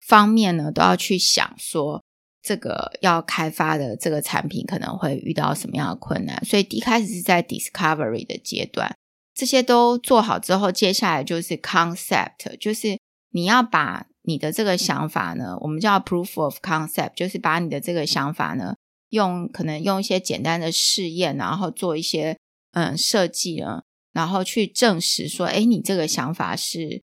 [0.05, 2.03] 方面呢，都要去想说。
[2.45, 6.43] 这个要开发的这个产品可能会遇到什么样的困难？
[6.43, 8.93] 所以一开始是在 discovery 的阶段，
[9.33, 12.99] 这些都做好之后，接下来就是 concept，就是
[13.31, 18.75] 你要把你的这个想法呢，我们叫 proof of concept，就是把你的这个想法呢，
[19.09, 22.37] 用可能用一些简单的试验，然后做一些
[22.71, 27.01] 嗯设计呢，然后去证实说，哎，你这个想法是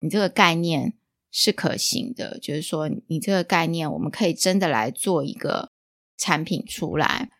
[0.00, 0.94] 你这个概念。
[1.32, 5.70] 是可行的，就是说，你这个概念，我们可以真的来做一个
[6.16, 7.30] 产品出来。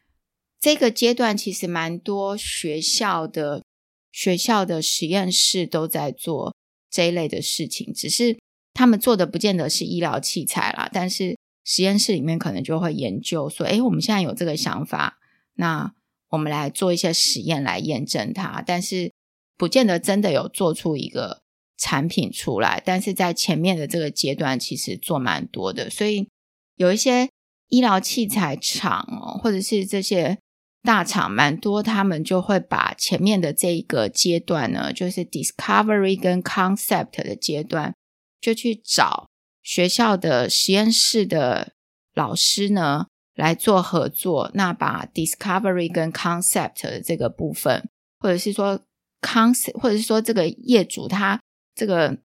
[0.60, 3.64] 这个阶段其实蛮多学校的
[4.12, 6.54] 学校的实验室都在做
[6.88, 8.38] 这一类的事情，只是
[8.74, 10.88] 他们做的不见得是医疗器材啦。
[10.92, 15.18] 但是实验室里面可能就会研究说，哎，我们现在有这个想法，
[15.54, 15.92] 那
[16.30, 19.12] 我们来做一些实验来验证它，但是
[19.56, 21.40] 不见得真的有做出一个。
[21.82, 26.28] 产品出来，但是在前面的这个阶段，其实做蛮多的，所以
[26.76, 27.30] 有一些
[27.68, 30.36] 医疗器材厂哦，或者是这些
[30.82, 37.94] 大厂，蛮多他们就会把前面的这一个阶段呢，就是 discovery 跟 concept 的阶段，
[38.40, 39.28] 就去找
[39.62, 41.74] 学校的实验室的
[42.14, 48.80] 老师呢来做合作，那把 discovery 跟 concept 的这个部分，或者是说
[49.20, 51.40] concept，或者是说这个业主他。
[51.72, 52.18] 这个，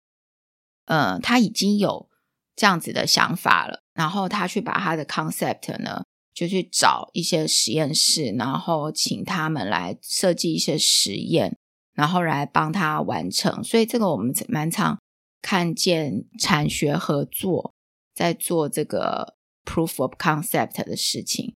[0.87, 2.09] 呃，他已经有
[2.57, 6.03] 这样子的想法了，然后他去把他的 concept 呢，
[6.35, 11.57] 就去找一些实验室，然后请他们来设计一些实验，
[11.92, 13.62] 然后来帮他完成。
[13.62, 14.98] 所以这个我们蛮常
[15.44, 17.74] 看见产学合作
[18.14, 19.35] 在做这个
[19.66, 21.54] proof of concept 的事情。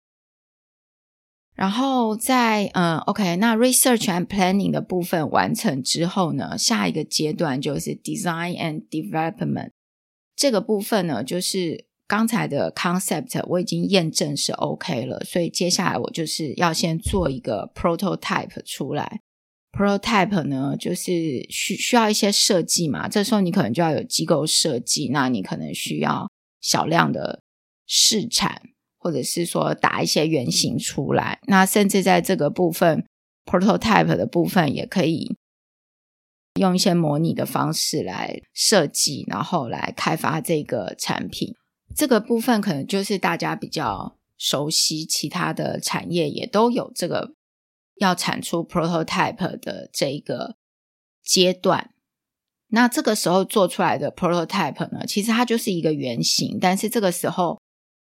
[1.55, 9.71] 然后在嗯，OK，那 research and planning 的部分完成之后呢，下一个阶段就是 design and development。
[10.35, 19.21] 这个部分呢，就是刚才的 concept 我已经验证是 OK 了，所以接下来我就是要先做一个 prototype 出来。
[19.71, 26.29] Prototype 呢，就是需需要一些设计嘛，这时候你可能就要有机构设计，那你可能需要
[26.61, 27.41] 小量的
[27.85, 28.61] 试产。
[28.99, 33.05] 或者是说打一些原型出来，那甚至在这个部分
[33.45, 35.33] prototype 的部分也可以
[36.59, 41.55] 用一些模拟的方式来设计，然后来开发这个产品。
[41.95, 47.31] 这个部分可能就是大家比较熟悉，其他的产业也都有这个
[47.99, 50.55] 要产出 prototype 的这个
[51.23, 51.91] 阶段。
[52.69, 57.59] 那这个时候做出来的 prototype 呢，其实它就是一个原型，但是这个时候。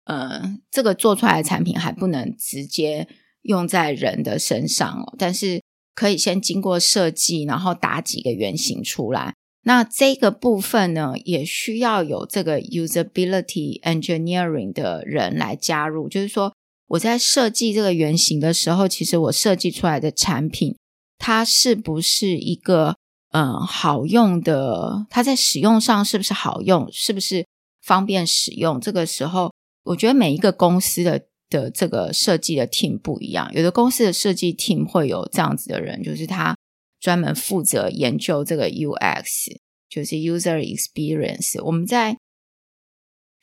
[0.09, 3.09] 呃，这个做出来的产品还不能直接
[3.43, 5.61] 用在人的身上哦，但是
[5.97, 9.35] 可以先经过设计，然后打几个原型出来。
[9.63, 16.09] 那这个部分呢，也需要有这个 usability engineering 的人来加入。
[16.09, 16.55] 就是说，
[16.89, 20.77] 我在设计这个原型的时候，其实我设计出来的产品，
[21.19, 22.97] 它是不是一个
[23.33, 25.07] 嗯好用的？
[25.11, 26.89] 它在使用上是不是好用？
[26.93, 27.47] 是不是
[27.83, 28.81] 方便使用？
[28.81, 29.53] 这个时候。
[29.87, 36.57] 我觉得每一个公司的的这个设计的 team 不一样，有的公司的设计 team 会有这样子的人，就是他
[36.99, 39.57] 专门负责研究这个 UX，
[39.89, 41.63] 就是 user experience。
[41.63, 42.15] 我们在《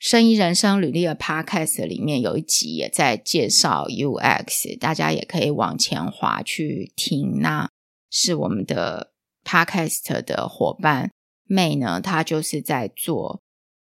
[0.04, 7.40] 生意人生履历》的 podcast 里面有一集也在介绍 UX，大家也可以往前滑去听。
[7.40, 7.70] 那
[8.10, 9.12] 是我们的
[9.44, 11.10] podcast 的伙伴
[11.46, 13.40] 妹呢，她就是在做。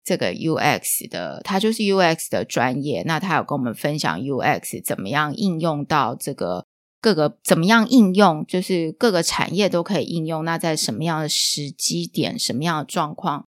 [0.04, 3.02] 这个 UX 的，他就是 UX 的专业。
[3.08, 6.68] 那他有跟我们分享 UX 怎么样应用到这个
[7.02, 10.46] 各个怎么样应用，就是各个产业都可以应用。
[10.46, 13.48] 那在什么样的时机点、什么样的状况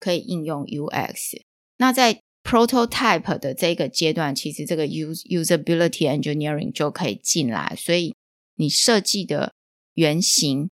[0.00, 1.42] 可以应用 UX？
[1.78, 7.74] 那在 Prototype 的这个阶段，其实这个 Use Usability Engineering 就可以进来。
[7.76, 8.14] 所以
[8.56, 9.52] 你设计的
[9.94, 10.70] 原型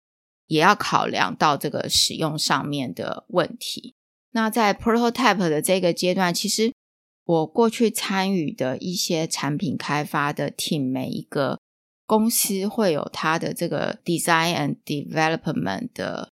[0.46, 3.94] 也要考量到这个使用上面的问题。
[4.32, 6.72] 那在 prototype 的这个阶段，其实
[7.24, 11.60] 我过去参与的一些产品开发的 team，每一个
[12.04, 16.30] 公司会有它的这个 design and development 的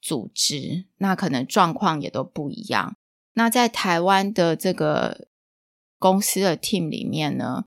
[0.00, 2.96] 组织，那可能状况也都不一样。
[3.34, 5.28] 那在台湾的这个
[5.98, 7.64] 公司的 team 里面呢，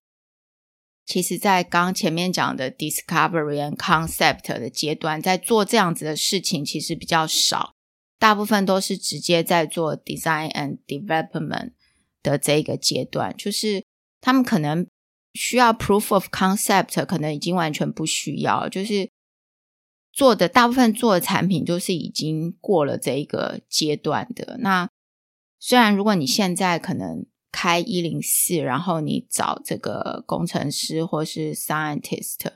[1.06, 7.73] 其实，在刚前面讲的 discovery and concept 的阶段，在做这样子的事情，其实比较少。
[8.17, 11.73] 大部分都是直接在做 design and development
[12.21, 13.84] 的这一个阶段，就是
[14.21, 14.88] 他们可能
[15.34, 19.10] 需要 proof of concept，可能已经完全不需要，就是
[20.13, 24.58] 做的大部分做的产品都是已经过了这一个阶段的。
[24.60, 24.89] 那
[25.65, 32.52] 虽然如果你现在可能开一零四，然后你找这个工程师或是 scientist。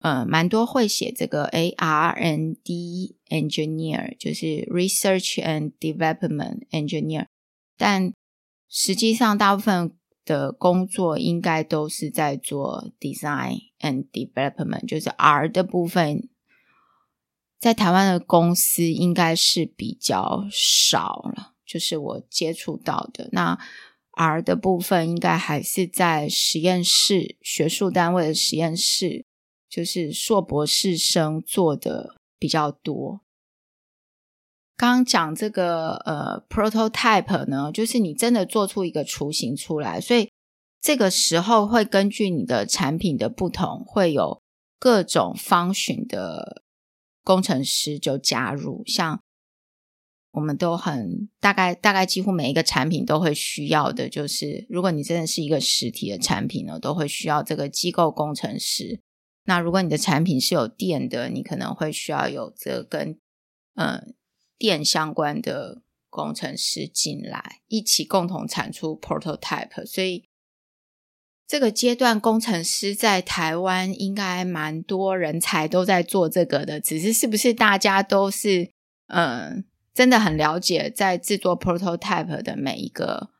[0.00, 7.26] 呃，蛮多会写这个 A R N D engineer，就是 research and development engineer，
[7.76, 8.12] 但
[8.68, 16.28] 实际上大部分的工作应该都是在做 design and development，就是 R 的部分，
[17.60, 23.58] 在台湾的公司应该是比较少了，就是我接触到的那
[24.12, 29.26] R 的部分，应该还是在实验室、学术单位的实验室。
[29.70, 33.20] 就是硕博士生做的比较多。
[34.78, 40.30] 刚讲这个呃，prototype 呢，就是你真的做出一个雏形出来，所以
[40.80, 44.40] 这个时候会根据你的产品的不同，会有
[44.78, 46.62] 各种方寻的
[47.22, 48.82] 工程师就加入。
[48.86, 49.20] 像
[50.32, 59.00] 我们都很大概大概几乎每一个产品都会需要的，就是如果你真的是一个实体的产品呢，都会需要这个机构工程师。
[59.44, 63.18] 那如果你的产品是有电的，你可能会需要有这跟
[63.74, 64.14] 嗯
[64.58, 69.86] 电相关的工程师进来，一起共同产出 prototype。
[69.86, 70.28] 所以
[71.46, 78.70] 这个阶段，工程师在台湾应该蛮多人才都在做这个的，只是是不是大家都是
[79.06, 79.64] 嗯
[79.98, 83.30] 真的很了解在制作 prototype 的每一个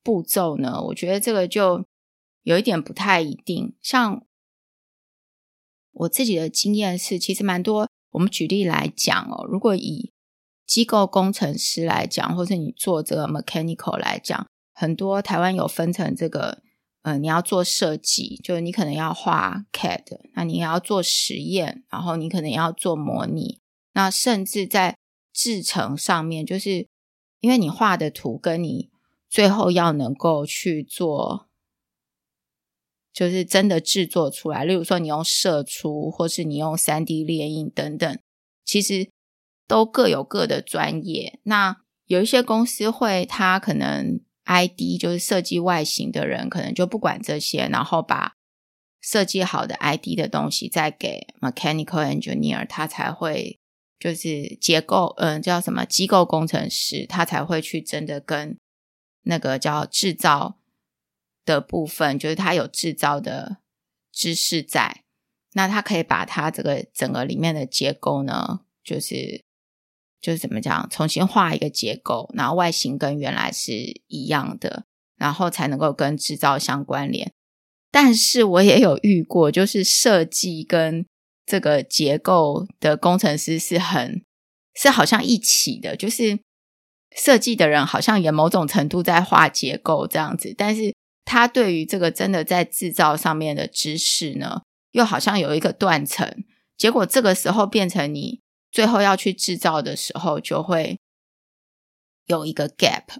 [0.00, 0.80] 步骤呢？
[0.80, 1.84] 我觉得这个就
[2.44, 4.24] 有一点不太一定，像。
[5.90, 7.88] 我自己的经验是，其实蛮多。
[8.12, 10.12] 我们举例来讲哦，如果以
[10.64, 16.62] 机构工程师来讲，或是你做这个 mechanical 来讲，很多台湾有分成这个，
[17.02, 23.60] 呃，你要做设计，就是你可能要画 CAD，那你也要做实验，然后你可能要做模拟，
[23.94, 24.96] 那甚至在
[25.36, 26.88] 制成上面，就是
[27.40, 28.88] 因为你画的图跟你
[29.28, 31.46] 最后要能够去做。
[33.12, 38.18] 就是真的制作出来，例如说你用射出，或是你用三 D 列印等等，
[38.62, 39.10] 其实
[39.66, 41.40] 都各有各的专业。
[41.44, 48.34] 那有一些公司会，他可能 ID 就是设计外形的人，可能就不管这些，然后把
[49.00, 53.58] 设计好的 ID 的东西再给 Mechanical Engineer，他才会
[53.98, 58.56] 就是结构，嗯，叫什么机构工程师，他才会去真的跟
[59.22, 60.58] 那个叫制造。
[61.46, 63.58] 的部分就是他有制造的
[64.10, 65.04] 知识在，
[65.52, 69.44] 那他可以把它这个整个里面的结构呢，就是
[70.20, 73.72] 就是怎么讲，重新画一个结构，然后外形跟原来是
[74.08, 77.32] 一样的，然后才能够跟制造相关联。
[77.92, 81.06] 但是我也有遇过，就是设计跟
[81.46, 84.22] 这个结构的工程师是很
[84.74, 86.40] 是好像一起的，就是
[87.16, 90.94] 设计的人好像也某种程度在画结构这样子，但是。
[91.28, 96.44] 他对于这个真的在制造上面的知识呢，又好像有一个断层，
[96.78, 98.40] 结果这个时候变成你
[98.70, 101.00] 最后要去制造的时候，就会
[102.26, 103.16] 有一个 gap，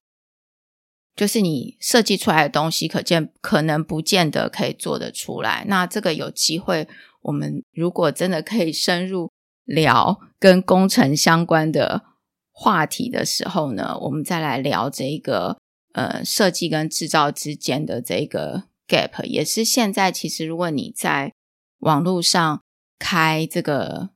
[1.16, 5.64] 就是你设计出来的东西，可见可能不见得可以做得出来。
[5.66, 6.86] 那这个有机会，
[7.26, 9.30] 我们如果真的可以深入
[9.64, 12.02] 聊跟工程相关的
[12.50, 15.58] 话题的时候呢，我们再来聊这个。
[15.96, 21.32] 呃，设计跟制造之间的这个 gap，也是现在其实如果你在
[21.78, 22.60] 网络上
[22.98, 24.10] 开这个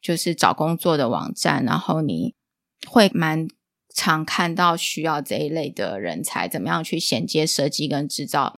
[0.00, 2.36] 就是找工作的网站，然后你
[2.86, 3.48] 会蛮
[3.92, 8.54] 常看到需要这一类的人才，怎么样去衔接设计跟制造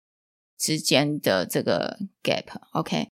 [0.58, 3.06] 之间的这个 gap？OK，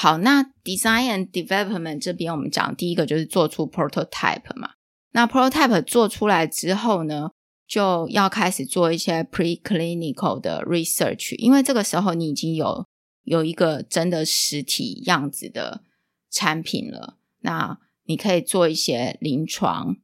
[0.00, 4.74] 好，那 design and development 这边我们讲第一个就是做出 prototype 嘛。
[5.10, 7.32] 那 prototype 做出来之后呢，
[7.66, 12.86] 就要开始做一些 preclinical 的 research，因为这个时候你已经有
[13.24, 15.82] 有一个真的实体样子的
[16.30, 19.96] 产品了，那你可以做一些临床。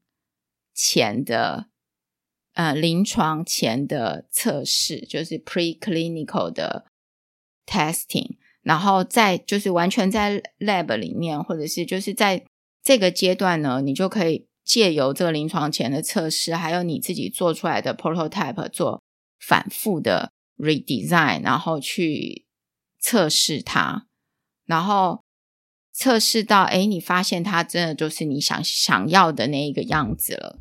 [0.75, 1.69] 前的
[2.55, 6.87] 呃临床前的测试就是 preclinical 的
[7.65, 12.45] testing，然后在就是完全在 lab 里面，或者是就是在
[12.83, 19.01] 这个阶段呢，你就可以借由这个临床前的测试，还有你自己做出来的 prototype 做
[19.39, 22.47] 反复的 redesign，然后去
[22.99, 24.07] 测试它，
[24.65, 25.23] 然后
[25.93, 30.61] 测试到哎，你发现它真的就是你想想要的那一个样子了。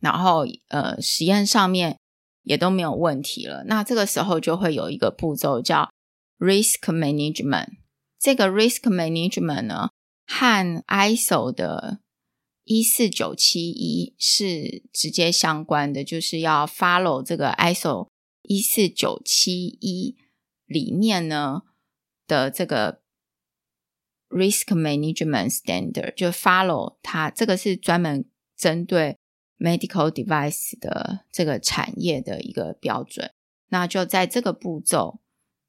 [0.00, 1.98] 然后，呃，实验上面
[2.44, 3.64] 也都没有问题了。
[3.64, 5.90] 那这个时候就会有一个步骤叫
[6.38, 7.78] risk management。
[8.18, 9.90] 这个 risk management 呢，
[10.26, 12.00] 和 ISO 的
[12.64, 18.08] 一四九七一是直接相关的，就是要 follow 这个 ISO
[18.42, 20.16] 一四九七一
[20.66, 21.62] 里面呢
[22.26, 23.02] 的这个
[24.28, 27.30] risk management standard，就 follow 它。
[27.30, 29.16] 这个是专门针对
[29.58, 33.32] medical device 的这个产业的一个标准，
[33.68, 35.20] 那就在这个步骤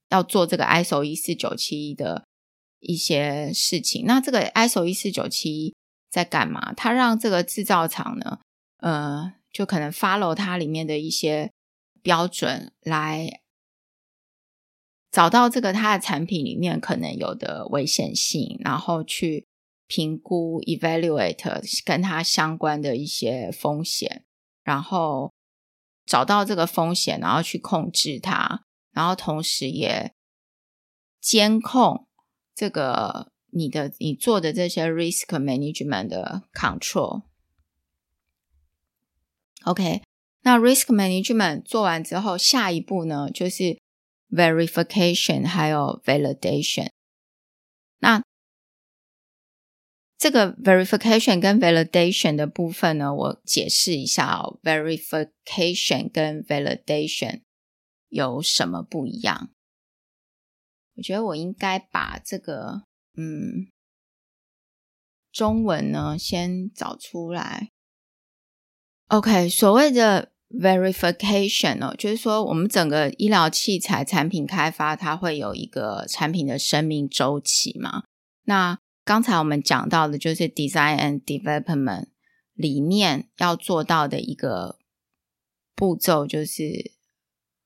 [0.10, 2.26] 要做这个 ISO 一四九七的
[2.80, 4.05] 一些事情。
[4.05, 5.76] 那这个 ISO 一四九七
[6.10, 6.74] 在干嘛？
[6.74, 8.39] 它让这个制造厂呢，
[8.78, 11.51] 呃，就可能 follow 它里面的一些
[12.01, 13.41] 标准，来
[15.12, 19.45] 找到这个它的产品里面可能有的危险性，然后去。
[19.91, 24.24] 评估 evaluate 跟它相关的一些风险，
[24.64, 25.34] 然后
[26.05, 30.13] 找到这个风险，然后去控制它，然后同时也
[31.19, 32.07] 监控
[32.55, 37.23] 这个你的你做的这些 risk management 的 control。
[39.63, 40.01] OK，
[40.41, 43.79] 那 risk management 做完之后，下一步呢就是
[44.29, 46.89] verification 还有 validation。
[47.99, 48.23] 那
[50.17, 54.59] 这个 verification 跟 validation 的部分呢，我解释一下哦。
[54.63, 57.41] verification 跟 validation
[58.10, 59.49] 有什么不一样？
[60.95, 62.84] 我觉得我应该把这个
[63.16, 63.70] 嗯
[65.32, 67.72] 中文呢先找出来。
[69.07, 78.03] OK，所谓的 verification 哦，就是说我们整个医疗器材产品开发，它会有一个产品的生命周期嘛？
[78.43, 82.07] 那刚才我们讲到的就是 design and development
[82.53, 84.78] 里面要做到的一个
[85.76, 86.91] 步骤，就是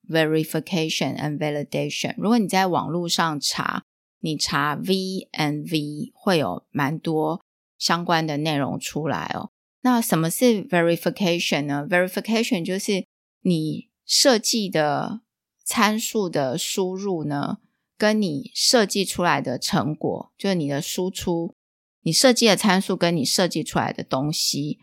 [0.07, 2.13] verification and validation。
[2.17, 3.83] 如果你在网络上查，
[4.19, 7.43] 你查 V and V 会有蛮多
[7.77, 9.51] 相关的内容出来哦。
[9.81, 13.05] 那什么是 verification 呢？verification 就是
[13.41, 15.21] 你设计的
[15.65, 17.57] 参数的输入呢？
[17.95, 21.53] 跟你设计出来的成果，就是你的输出，
[22.01, 24.79] 你设计的参数跟你设计出来的东西，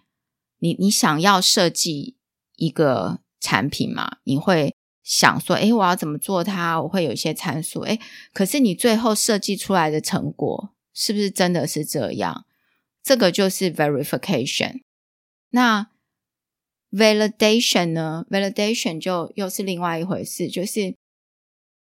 [0.59, 2.17] 你你想要设计
[2.57, 4.19] 一个产品嘛？
[4.25, 6.81] 你会想说，哎，我要怎么做它？
[6.83, 7.99] 我会有一些参数，哎，
[8.33, 12.47] 可是你最后设计出来的成果是不是真的是这样？
[13.03, 14.83] 这个就是 verification。
[15.51, 15.91] 那
[16.91, 20.95] validation 呢？validation 就又是另外一回事，就是。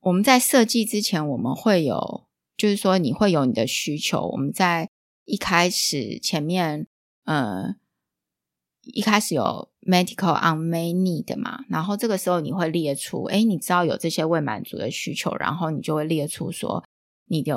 [0.01, 4.29] 我们在设计之前，我们会有，就是说你会有你的需求。
[4.29, 4.89] 我们在
[5.25, 6.87] 一开始前面，
[7.25, 7.75] 呃，
[8.83, 16.83] 一开始有 medical unmet need 嘛，然后这个时候你会列出，哎，你知道有这些未满足的需求，然后你就会列出说
[17.25, 17.55] 你的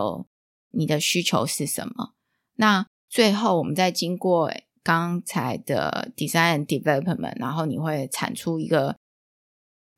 [0.71, 2.13] 你的需求是什么。
[2.57, 4.53] 那最后我们再经过
[4.83, 8.97] 刚才的 design development，然后你会产出一个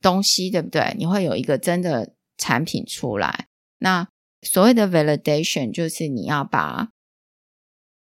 [0.01, 0.95] 东西，对不对？
[0.99, 2.15] 你会有一个真的。
[2.37, 3.47] 产品出来，
[3.79, 4.09] 那
[4.43, 6.89] 所谓的 validation 就是你要把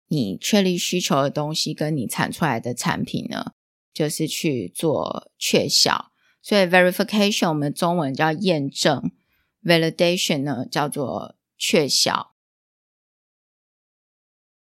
[0.07, 3.51] 你确立需求的东西跟你产出来的产品呢，
[3.95, 6.11] 就是去做确效。
[6.43, 9.11] 所以 verification 我们中文叫验证
[9.63, 12.35] ，validation 呢叫做确效。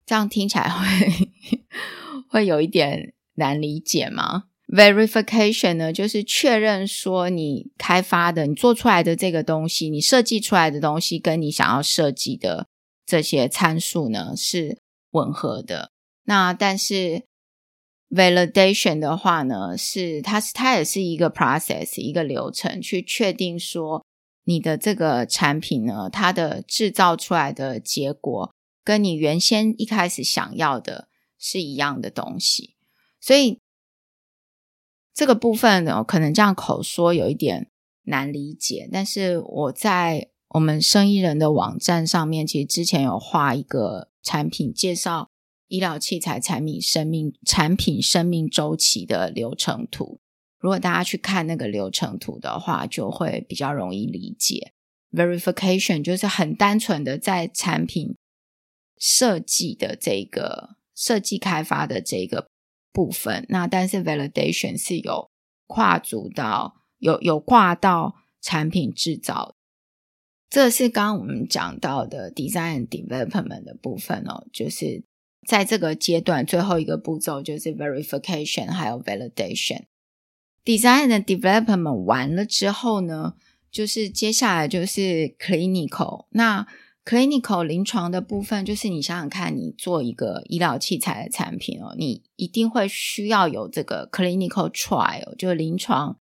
[0.06, 1.30] 这样听起来会
[2.28, 12.68] 会有一点难理解吗？Verification 呢，就是确认说你开发的、你做出来的这个东西，你设计出来的东西，跟你想要设计的
[13.04, 14.80] 这些参数呢是
[15.10, 15.92] 吻合的。
[16.24, 17.24] 那但是
[18.14, 24.04] validation 的话呢，是它是它也是一个 process 一个流程，去确定说
[24.44, 28.54] 你的这个产品呢，它的制造出来的结果
[28.84, 31.08] 跟你原先一开始想要的
[31.38, 32.76] 是一样的东西。
[33.18, 33.58] 所以
[35.14, 37.70] 这个部分呢，可能这样口说有一点
[38.04, 45.31] 难理解，但是我在我们生意人的网站上面，其实之前有画一个产品介绍。
[45.72, 50.20] 医疗器材产品生命产品生命周期的流程图，
[50.58, 54.74] 如果大家去看那个流程图的话，就会比较容易理解。
[55.12, 58.14] Verification 就是很单纯的在产品
[58.98, 62.48] 设计的这个设计开发的这个
[62.92, 65.30] 部分，那但是 Validation 是有
[65.66, 69.54] 跨足到有有挂到产品制造，
[70.50, 75.02] 这是刚刚我们讲到的 Design Development 的部分哦，就是。
[75.44, 79.82] 在这个阶段，最后一个步骤就是 verification，还有 validation。
[80.64, 83.34] design 的 development 完了之后呢，
[83.70, 86.26] 就是接下来就是 clinical。
[86.30, 86.66] 那
[87.04, 96.18] clinical 临床的部分，就是你想想看，你做一个医疗器材的产品哦，你一定会需要有这个 clinical trial，就是临床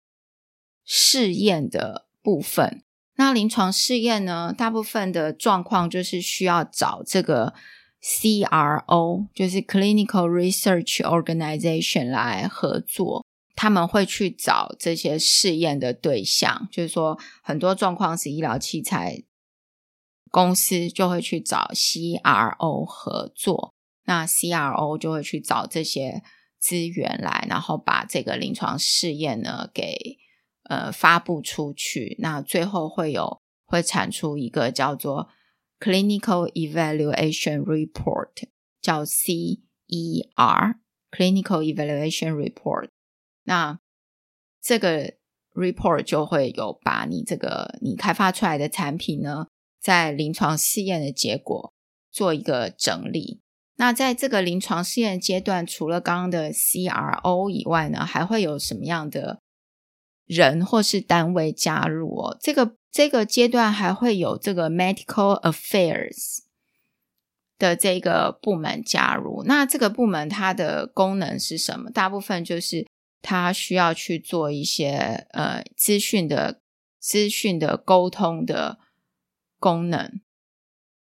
[0.85, 2.83] 试验的部分。
[3.15, 7.55] 那临床试验呢，大部分的状况就是需要找这个。
[8.01, 13.25] CRO 就是 Clinical Research Organization 来合作，
[13.55, 19.23] 他们会去找这些试验的对象，就是说很多状况是医疗器材
[20.29, 23.73] 公司就会去找 CRO 合作，
[24.05, 26.21] 那 CRO 就会去找这些
[26.59, 30.17] 资源来，然后把这个临床试验呢给
[30.69, 35.29] 呃发布出去，那最后会有会产出一个叫做。
[35.79, 38.31] Clinical Evaluation Report
[38.81, 40.81] 叫 CER，Clinical
[41.61, 42.89] Evaluation Report。
[43.43, 43.79] 那
[44.59, 45.13] 这个
[45.53, 49.47] report 就会有把你这个你开发出来的产品呢，
[49.79, 51.73] 在临床试验的结果
[52.11, 53.41] 做一个整理。
[53.75, 59.41] 那在这个临床试验阶段，除了刚刚的 CRO 以外呢，还会有什么样的
[60.25, 62.35] 人或是单位加入哦？
[62.41, 62.75] 这个。
[62.97, 66.39] 这个阶段还会有这个 medical affairs
[67.59, 69.43] 的这个部门加入。
[69.45, 71.91] 那这个部门它的功能是什么？
[71.91, 72.87] 大部分就是
[73.21, 76.59] 它需要去做一些呃资讯的
[76.99, 78.79] 资讯的沟通的
[79.59, 80.19] 功能，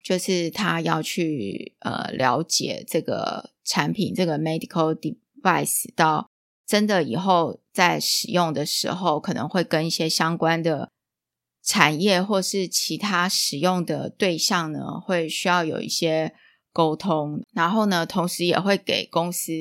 [0.04, 6.30] 就是他要去呃了解这个产品这个 medical device 到
[6.68, 10.92] 真的以后在使用的时候，可能会跟一些相关的。
[11.70, 16.34] 产业或是其他使用的对象呢，会需要有一些
[16.74, 19.54] 沟通，然后呢，同时也会给公司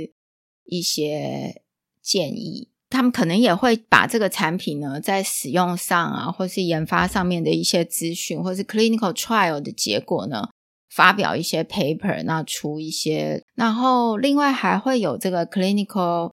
[0.64, 1.60] 一些
[2.00, 2.70] 建议。
[2.88, 10.48] 他们可能也会把这个产品呢，在使用上啊，或是研发上面的一些资讯，或是 clinical trial 的结果呢，
[10.88, 13.44] 发表一些 paper，那出一些。
[13.54, 16.32] 然后另外还会有这个 clinical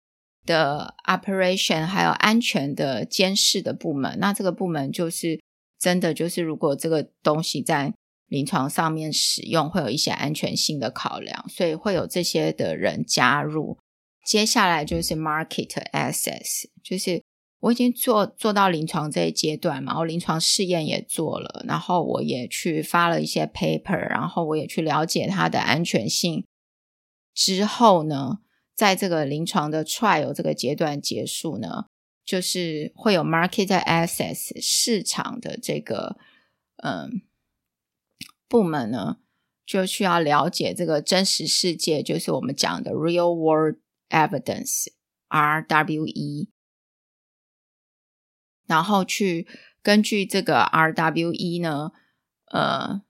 [0.47, 4.17] 的 operation，还有安全的监视的部门。
[4.19, 5.39] 那这个部门就是。
[5.79, 7.93] 真的就是，如果这个东西在
[8.27, 13.77] 临床上面使用，会有一些安全性的考量，所以会有这些的人加入。
[14.25, 17.23] 接下来就是 market access，就是
[17.61, 26.45] 我已经做做到临床这一阶段嘛，我临床试验也做了，然后我也去发了一些 paper，然后我也去了解它的安全性。
[27.33, 28.39] 之后呢，
[28.75, 31.85] 在这个临床的 trial 这个阶段结束呢。
[32.29, 36.15] 就是会有 market access 市场的这个
[36.83, 37.23] 嗯
[38.47, 39.17] 部门呢，
[39.65, 44.89] 就需要了解这个真实世界，就是我们讲的 real world evidence
[45.29, 46.49] RWE，
[48.67, 49.47] 然后去
[49.81, 51.91] 根据这个 RWE 呢，
[52.51, 53.01] 呃，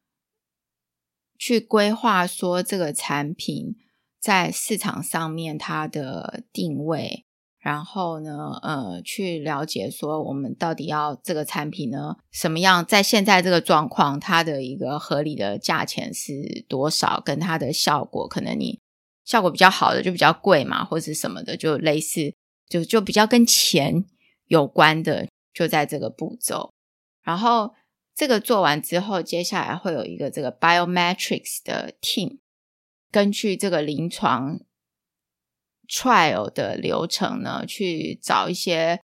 [1.38, 3.76] 去规划说这个产品
[4.18, 7.26] 在市场上面它的定位。
[7.60, 18.80] 然后呢，呃，去了解说我们到底要这个产品呢，什么样在现在这个状况，它的一个合理的价钱是多少，跟它的效果，可能你
[19.26, 22.34] 效果比较好的就比较贵嘛，或者什么的，就类似，
[22.70, 24.06] 就就比较跟钱
[24.48, 26.72] 有关的，就在这个步骤。
[27.22, 27.74] 然后
[28.16, 32.38] 这个做完之后，接下来会有一个这个 biometrics 的 team，
[33.12, 34.62] 根据这个临床。
[35.90, 39.02] Trial 的流程呢，去找一些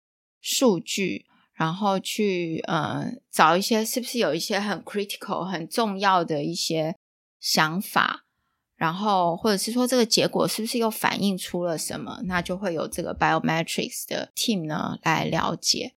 [0.41, 6.95] 数据，然后去呃找一些是不是有一些很 critical 很重要的一些
[7.39, 8.21] 想法，
[8.77, 15.93] 然后或者是说这个结果是不是又反映出了什么，那就会有这个 biometrics 的 team 呢来了解。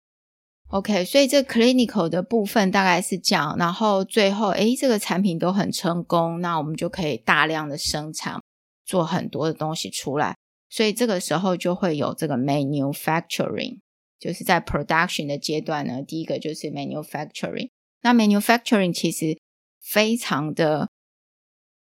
[0.70, 8.42] OK，所以这 clinical 的部分大概是这样，然后最后诶，这个产品都很成功，那我们就可以大量的生产，
[8.86, 10.38] 做很多的东西出来。
[10.72, 13.80] 所以这个时候就会有这个 manufacturing，
[14.17, 17.69] 就是在 production 的阶段呢，第一个就是 manufacturing。
[18.01, 19.38] 那 manufacturing 其实
[19.82, 20.89] 非常的，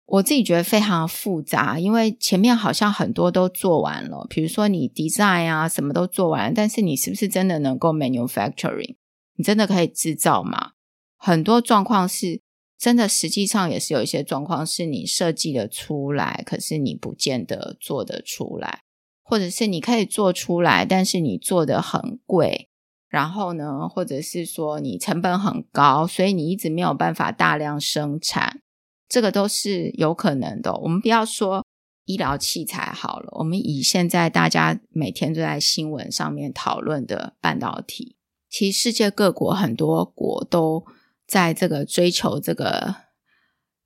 [0.06, 8.98] 我自己觉得非常复杂，因为前面好像很多都做完了，比如说你 design 啊，什么都做完，但是你是不是真的能够 manufacturing？
[9.38, 10.74] 你真的可以制造吗？
[11.16, 12.42] 很多状况是
[12.78, 18.82] 真的，实际上也是有一些状况是你设计的出来，可是你不见得做得出来，
[19.24, 22.68] 或者是你可以做出来，但是你做的很贵，
[23.08, 28.60] 然后呢，或者是说你成本很高，所以你一直没有办法大量生产，
[29.08, 30.76] 这个都是有可能的。
[30.80, 31.66] 我们不要说
[32.04, 38.18] 医疗器材好了，我们以现在大家每天都在新闻上面讨论的半导体，
[38.50, 40.86] 其实世界各国很多国都。
[41.34, 42.98] 在这个追求这个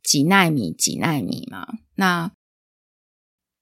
[0.03, 2.29] 几纳米、几纳米嘛，那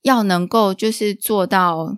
[0.02, 1.96] 要能够就是做到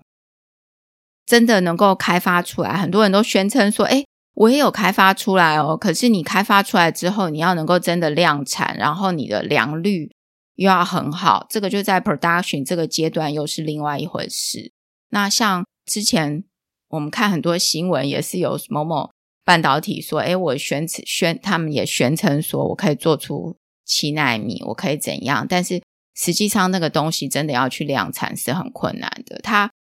[1.26, 10.12] 真的能够开发出来，很多人都宣称说：“哎，我也有开发出来哦。”可是你开发出来之后，你要能够真的量产，然后你的良率
[10.56, 14.74] 又要很好，这个就在 production 这个阶段又是另外一回事。
[15.12, 16.44] 那像之前
[16.90, 19.10] 我们看很多新闻，也是有某某。
[19.48, 25.48] 半导体说：“哎，我宣宣，他们也宣称说我可以做出七纳米，我可以怎样？
[25.48, 25.82] 但是
[26.14, 29.40] 实际上那个东西真的要去量产是很困难的。
[29.42, 29.72] 它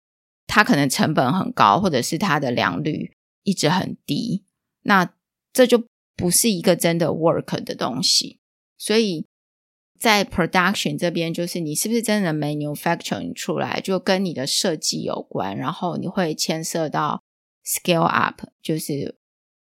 [0.47, 3.11] 它可能成本很高，或者是它的良率
[3.43, 4.45] 一直很低。
[4.83, 5.11] 那
[5.51, 5.83] 这就
[6.15, 8.39] 不是一个真的 work 的东西。
[8.77, 9.25] 所以
[9.99, 15.57] 在 production 这边，就是你是不是真的 manufacturing 出来，就跟你的设计有关。
[15.57, 17.21] 然后你会牵涉到
[17.65, 19.16] scale up，就是。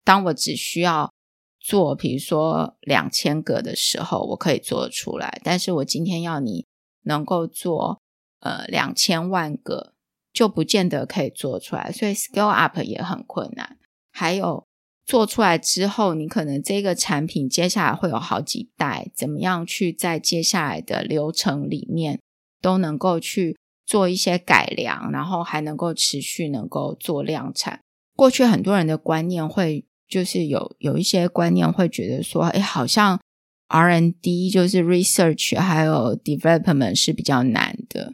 [0.03, 1.13] 当我只需要
[1.59, 5.39] 做，比如说两千个的时候，我可以做出来。
[5.43, 6.65] 但是我今天要你
[7.03, 8.01] 能够做
[8.39, 9.93] 呃两千万个，
[10.33, 11.91] 就不见得可以做出来。
[11.91, 13.77] 所以 scale up 也很困难。
[14.11, 14.65] 还有
[15.05, 22.19] 做出来之后，你可能这个产品接下来会有好几代，怎么样去在接下来的流程里面
[22.59, 27.81] 都能够去做一些改良，然后还能够持续能够做量产。
[28.15, 29.85] 过去很多人的观念会。
[30.11, 33.19] 就是有有一些观念会觉得说，哎，好像
[33.67, 38.13] R N D 就是 research 还有 development 是比较难的。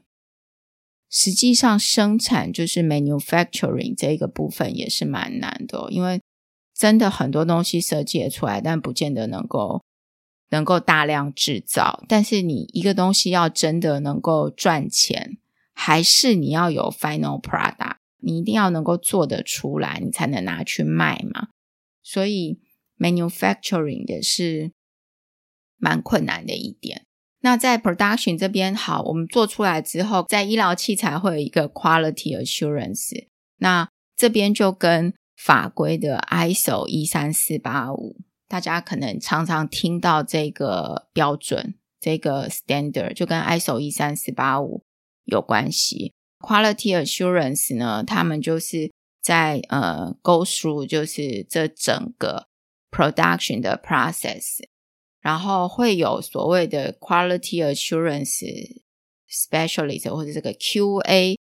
[1.10, 6.22] 实际上，生产就是 manufacturing 这个部分也是蛮难的，因为
[6.76, 9.82] 真的很多东西设计出来，但不见得能够
[10.52, 12.04] 能够大量制造。
[12.08, 15.38] 但是你一个东西要真的能够赚钱，
[15.74, 21.48] 还是你要有 final product，你一定要能够做得出来，你才能拿去卖嘛。
[22.10, 22.62] 所以
[22.98, 24.72] ，manufacturing 也是
[25.76, 27.06] 蛮困难的一点。
[27.42, 33.28] 那在 production 这边，好，我们做出来之后，在医疗器材会有一个 quality assurance。
[33.58, 38.16] 那这边就跟法规的 ISO 一三四八五，
[38.48, 44.82] 大家可能常常听到这个标准，这个 standard 就跟 ISO 一三四八五
[45.26, 46.14] 有关系。
[46.40, 48.90] quality assurance 呢，他们就是。
[49.28, 52.48] 在呃，go through 就是这整个
[52.90, 54.60] production 的 process，
[55.20, 58.80] 然后会有所谓的 quality assurance
[59.30, 61.38] specialist 或者这个 QA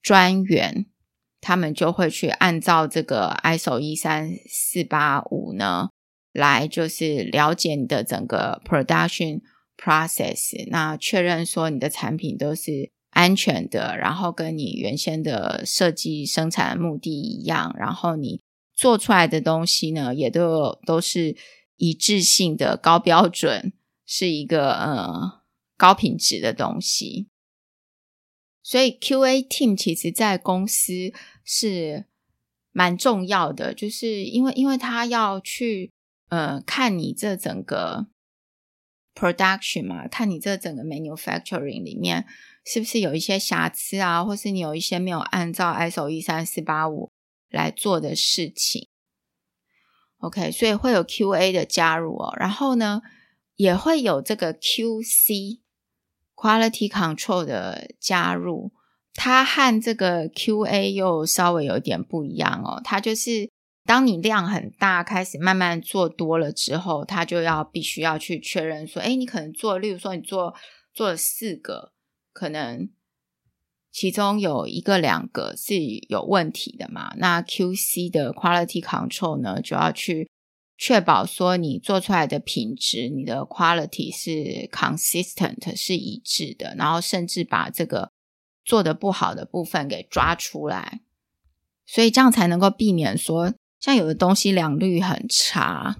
[0.00, 0.86] 专员，
[1.40, 5.88] 他们就会去按照这个 ISO 一三四八五呢，
[6.32, 9.40] 来就是了解你的整个 production
[9.76, 12.92] process，那确认说你的产品都是。
[13.14, 18.40] 安全的，然后跟你原先的设计生产目的一样，然后你
[18.74, 21.36] 做出来的东西呢，也都都是
[21.76, 23.72] 一致性的高标准，
[24.04, 25.42] 是一个呃
[25.76, 27.28] 高品质的东西。
[28.64, 31.12] 所以 QA team 其实在公司
[31.44, 32.06] 是
[32.72, 35.92] 蛮重要的，就是因为因为他要去
[36.30, 38.08] 呃看你这整个
[39.14, 42.26] production 嘛，看你这整个 manufacturing 里面。
[42.64, 47.10] 是不是有一些瑕疵啊，或是你有一些没有按照 ISO 一三四八五
[47.50, 48.88] 来做的事情
[50.18, 53.02] ？OK，所以会有 QA 的加入哦，然后呢，
[53.56, 55.60] 也会有这个 QC
[56.34, 58.72] Quality Control 的加入，
[59.12, 62.80] 它和这个 QA 又稍微有点不一样哦。
[62.82, 63.50] 它就是
[63.84, 70.54] 当你量很大，开始慢慢做多了之后，它就要必须要去确认说，哎，你可能做，例如说你做。
[70.96, 71.90] 做了四个，
[72.34, 72.90] 可能
[73.90, 75.74] 其中有一个、两个是
[76.08, 77.14] 有问题的嘛？
[77.16, 80.28] 那 QC 的 quality control 呢，就要去
[80.76, 88.10] 确保说你做出来的品质，你的 quality 是 consistent 是一致的，然后甚至把这个
[88.64, 91.00] 做的不好的部分给抓出来，
[91.86, 95.98] 所以这样才能够避免说，像有的东西良率很差。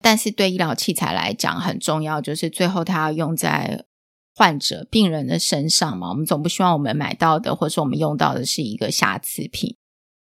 [0.00, 3.84] 但是对医疗器材来讲很重要，就是最后它要用在
[4.38, 6.10] 患者、病人的身上嘛。
[6.10, 9.74] 我们总不希望我们买到的，或者说我们用到的是一个瑕疵品。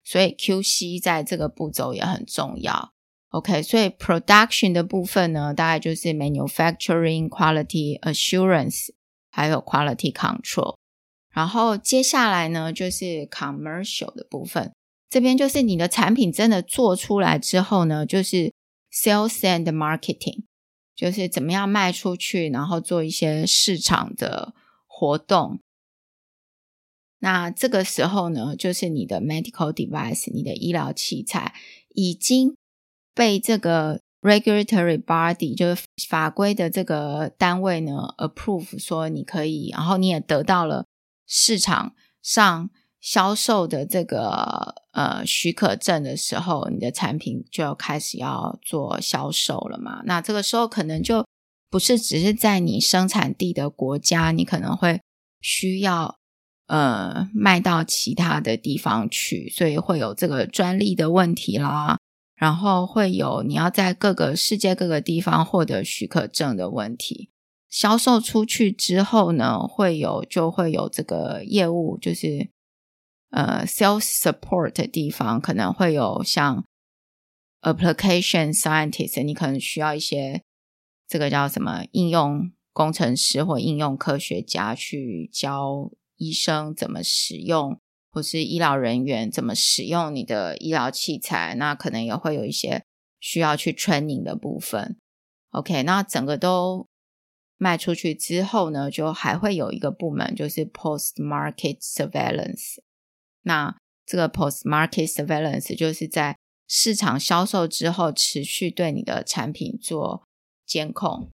[0.03, 2.93] 所以 QC 在这个步骤也很重要。
[3.30, 8.89] OK，所以 production 的部分呢，大概就是 manufacturing quality assurance，
[9.32, 10.76] 还有 quality control。
[11.34, 14.72] 然后接下来呢，就是 commercial 的部分。
[15.09, 18.53] 这边就是你的产品真的做出来之后呢，就是
[18.91, 20.43] Sales and marketing
[20.95, 24.53] 就是怎么样卖出去，然后做一些市场的
[24.87, 25.59] 活动。
[27.19, 31.55] 那这个时候呢，就是你的 medical device，你的医疗器材
[31.89, 32.55] 已经
[33.13, 40.85] 被这个 regulatory body，就是法规的这个单位呢 approve，说你可以，然后你也得到了
[41.25, 42.69] 市场上。
[43.03, 50.01] 销售的这个呃许可证的时候，你的产品就要开始要做销售了嘛？
[50.05, 51.25] 那这个时候可能就
[51.69, 55.01] 不是只是在你生产地的国家，你可能会
[55.41, 56.15] 需要
[56.67, 61.97] 呃卖到其他的地方去，所以会有这个专利的问题啦，
[62.37, 67.29] 然后会有你要在各个世界各个地方获得许可证的问题。
[67.69, 72.52] 销售出去之后呢，会有就会有这个业务就是。
[73.34, 76.63] 呃，sales support 的地方可能会有像
[77.61, 80.43] application scientist，你可能需要一些
[81.07, 87.79] 这个叫什么应用工程师或应用科学家去教医生怎么使用，
[88.11, 91.55] 或是医疗人员怎么使用你的医疗器材。
[91.55, 92.84] 那可能也会有一些
[93.19, 94.95] 需要去 training 的部分。
[95.49, 96.88] OK，那整个都
[97.57, 102.77] 卖出去之后呢，就还会有一个部门，就是 post market surveillance。
[103.43, 103.75] 那
[104.05, 106.35] 这个 post market surveillance 就是在
[106.67, 110.23] 市场销售之后，持续对你的产品做
[110.65, 111.29] 监控。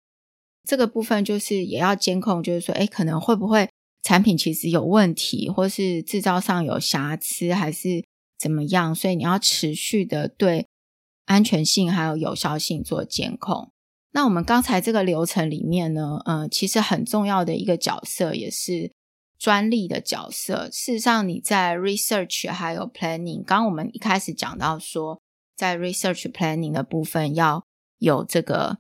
[0.67, 3.69] 这个部分就是也要监控，就是说，哎，可能会不会
[4.03, 8.05] 产品其实有问题，或是制造上有瑕疵，还是
[8.39, 8.95] 怎么样？
[8.95, 10.67] 所以你要持续的对
[11.27, 13.71] 安全性还有有效性做监控。
[14.13, 18.93] 那我们刚才这个流程里面呢，呃，其实很重要的一个角色也是。
[19.39, 25.21] 专利的角色，事实上你在 research 还有 planning，刚刚我们一开始讲到说，
[25.55, 27.65] 在 research planning 的部分要
[27.99, 28.79] 有这个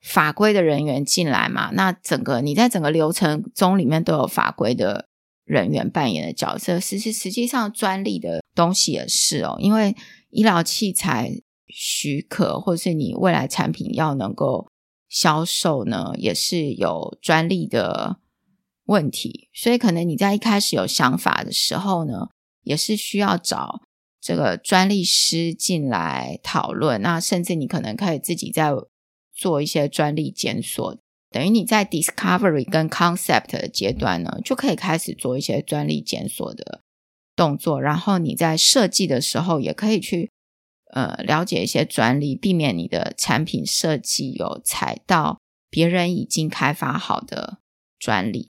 [0.00, 1.70] 法规的人员进来嘛？
[1.72, 5.08] 那整个你在整个流程中里面都有法规的
[5.44, 6.78] 人员扮演的角色。
[6.78, 9.96] 实实实际上专利的东西也是哦，因为
[10.30, 14.68] 医疗器材许可或是你未来产品要能够
[15.08, 18.18] 销售呢，也是有专利的。
[18.86, 22.28] 问题，所以可能你在一开始有想法的时候呢，
[22.62, 23.82] 也是需要找
[24.20, 27.00] 这个专利师进来讨论。
[27.02, 28.70] 那甚至你可能可以自己在
[29.34, 30.96] 做一些专利检索，
[31.30, 36.80] 等于你在 discovery 跟 concept 的阶段呢，就可以开始做一些专利检索的
[37.34, 37.80] 动作。
[37.80, 40.30] 然后你在设计的时候，也可以去
[40.92, 47.58] 呃了解一些专利，避免你的产品设计有踩到别人已经开发好的
[47.98, 48.48] 专利。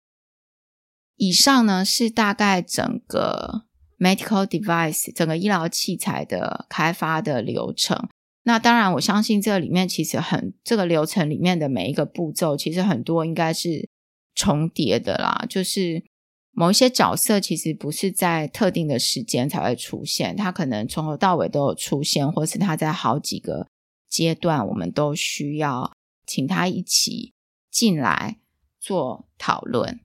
[1.16, 3.64] 以上呢是大概整个
[3.98, 8.08] medical device 整个医疗器材的开发的流程。
[8.46, 13.88] 那当然，我相信这里面其实很这个流程里面的每一个步骤，其实很多应该是
[14.34, 15.46] 重叠的啦。
[15.48, 16.04] 就是
[16.50, 23.66] 某一些角色其实不是在特定的时间才会出现，他可能从头到尾都有出现，或是他在好几个
[24.10, 25.90] 阶段，我们都需要
[26.26, 27.32] 请他一起
[27.70, 28.36] 进来
[28.78, 30.00] 做讨论。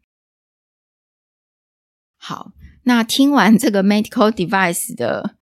[2.22, 2.52] 好，
[2.84, 5.38] 那听完这个 medical device 的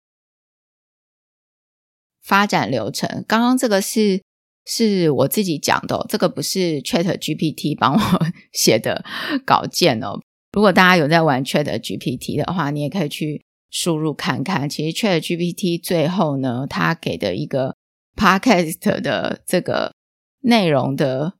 [2.19, 4.23] 发展流程，刚刚这个是
[4.65, 9.05] 是我自己讲的，这个不是 Chat GPT 帮我 写的
[9.45, 10.19] 稿件哦。
[10.51, 14.67] 如果大家有在玩 Chat GPT 的话，你也可以去输入看看。
[14.67, 17.75] 其实 Chat GPT 最后呢，它给的一个
[18.15, 19.93] podcast 的这个
[20.41, 21.33] 内容的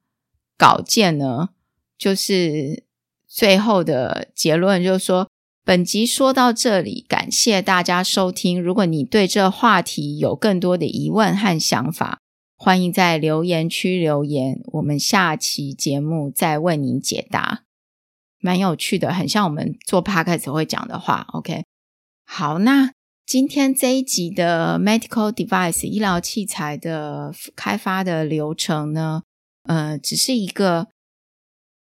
[0.58, 1.50] 稿件呢，
[1.98, 2.86] 就是。
[3.34, 5.28] 最后的结论就是说，
[5.66, 8.62] 本集说到这里，感谢大家收听。
[8.62, 12.20] 如果你对这话题有更多的疑问和想法，
[12.56, 17.64] 欢迎在留言区留言，我们下期节目再为您解答。
[18.40, 21.26] 蛮有趣的，很像我们做 podcast 会讲的话。
[21.34, 21.64] OK，
[22.28, 22.92] 好，那
[23.26, 29.24] 今天这一集的 medical device 医疗器材的开发的流程呢，
[29.64, 30.90] 呃，只是一个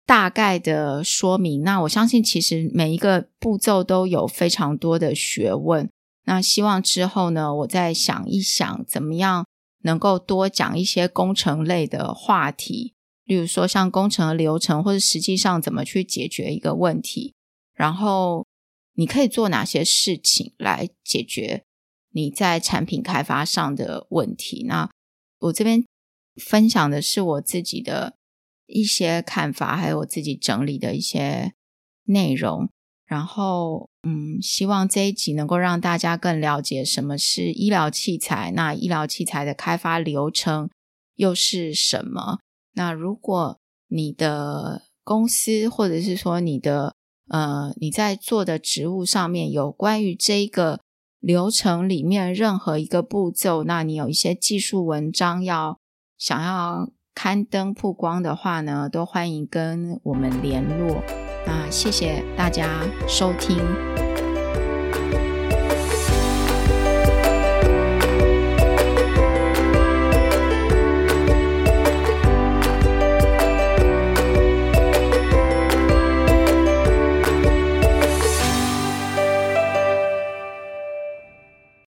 [0.07, 1.61] 大概的说明。
[1.61, 5.87] 那我相信，其实每一个步骤都有非常多的学问。
[6.23, 9.45] 那希望之后呢，我再想一想，怎么样。
[9.83, 12.93] 能够多讲一些工程类的话题，
[13.23, 17.35] 例如说像工程的流程，或者实际上怎么去解决一个问题，
[17.73, 18.45] 然后
[18.95, 21.63] 你可以做哪些事情来解决
[22.11, 24.65] 你在产品开发上的问题。
[24.67, 24.89] 那
[25.39, 25.85] 我这边
[26.35, 28.16] 分享的是我自己的
[28.67, 31.53] 一些看法，还有我自己整理的一些
[32.03, 32.69] 内容。
[33.05, 40.69] 然后，嗯，希望这一集能够让大家更了解什么是医疗器材，那医疗器材的开发流程
[41.15, 42.39] 又是什么？
[42.73, 46.95] 那如果你的公司或者是说你的
[47.29, 50.81] 呃你在做的职务上面有关于这一个
[51.21, 55.79] 流程里面任何一个步骤，那你有一些技术文章要
[56.17, 61.01] 想要刊登曝光的话呢，都欢迎跟我们联络。
[61.47, 63.57] 那谢谢大家收听。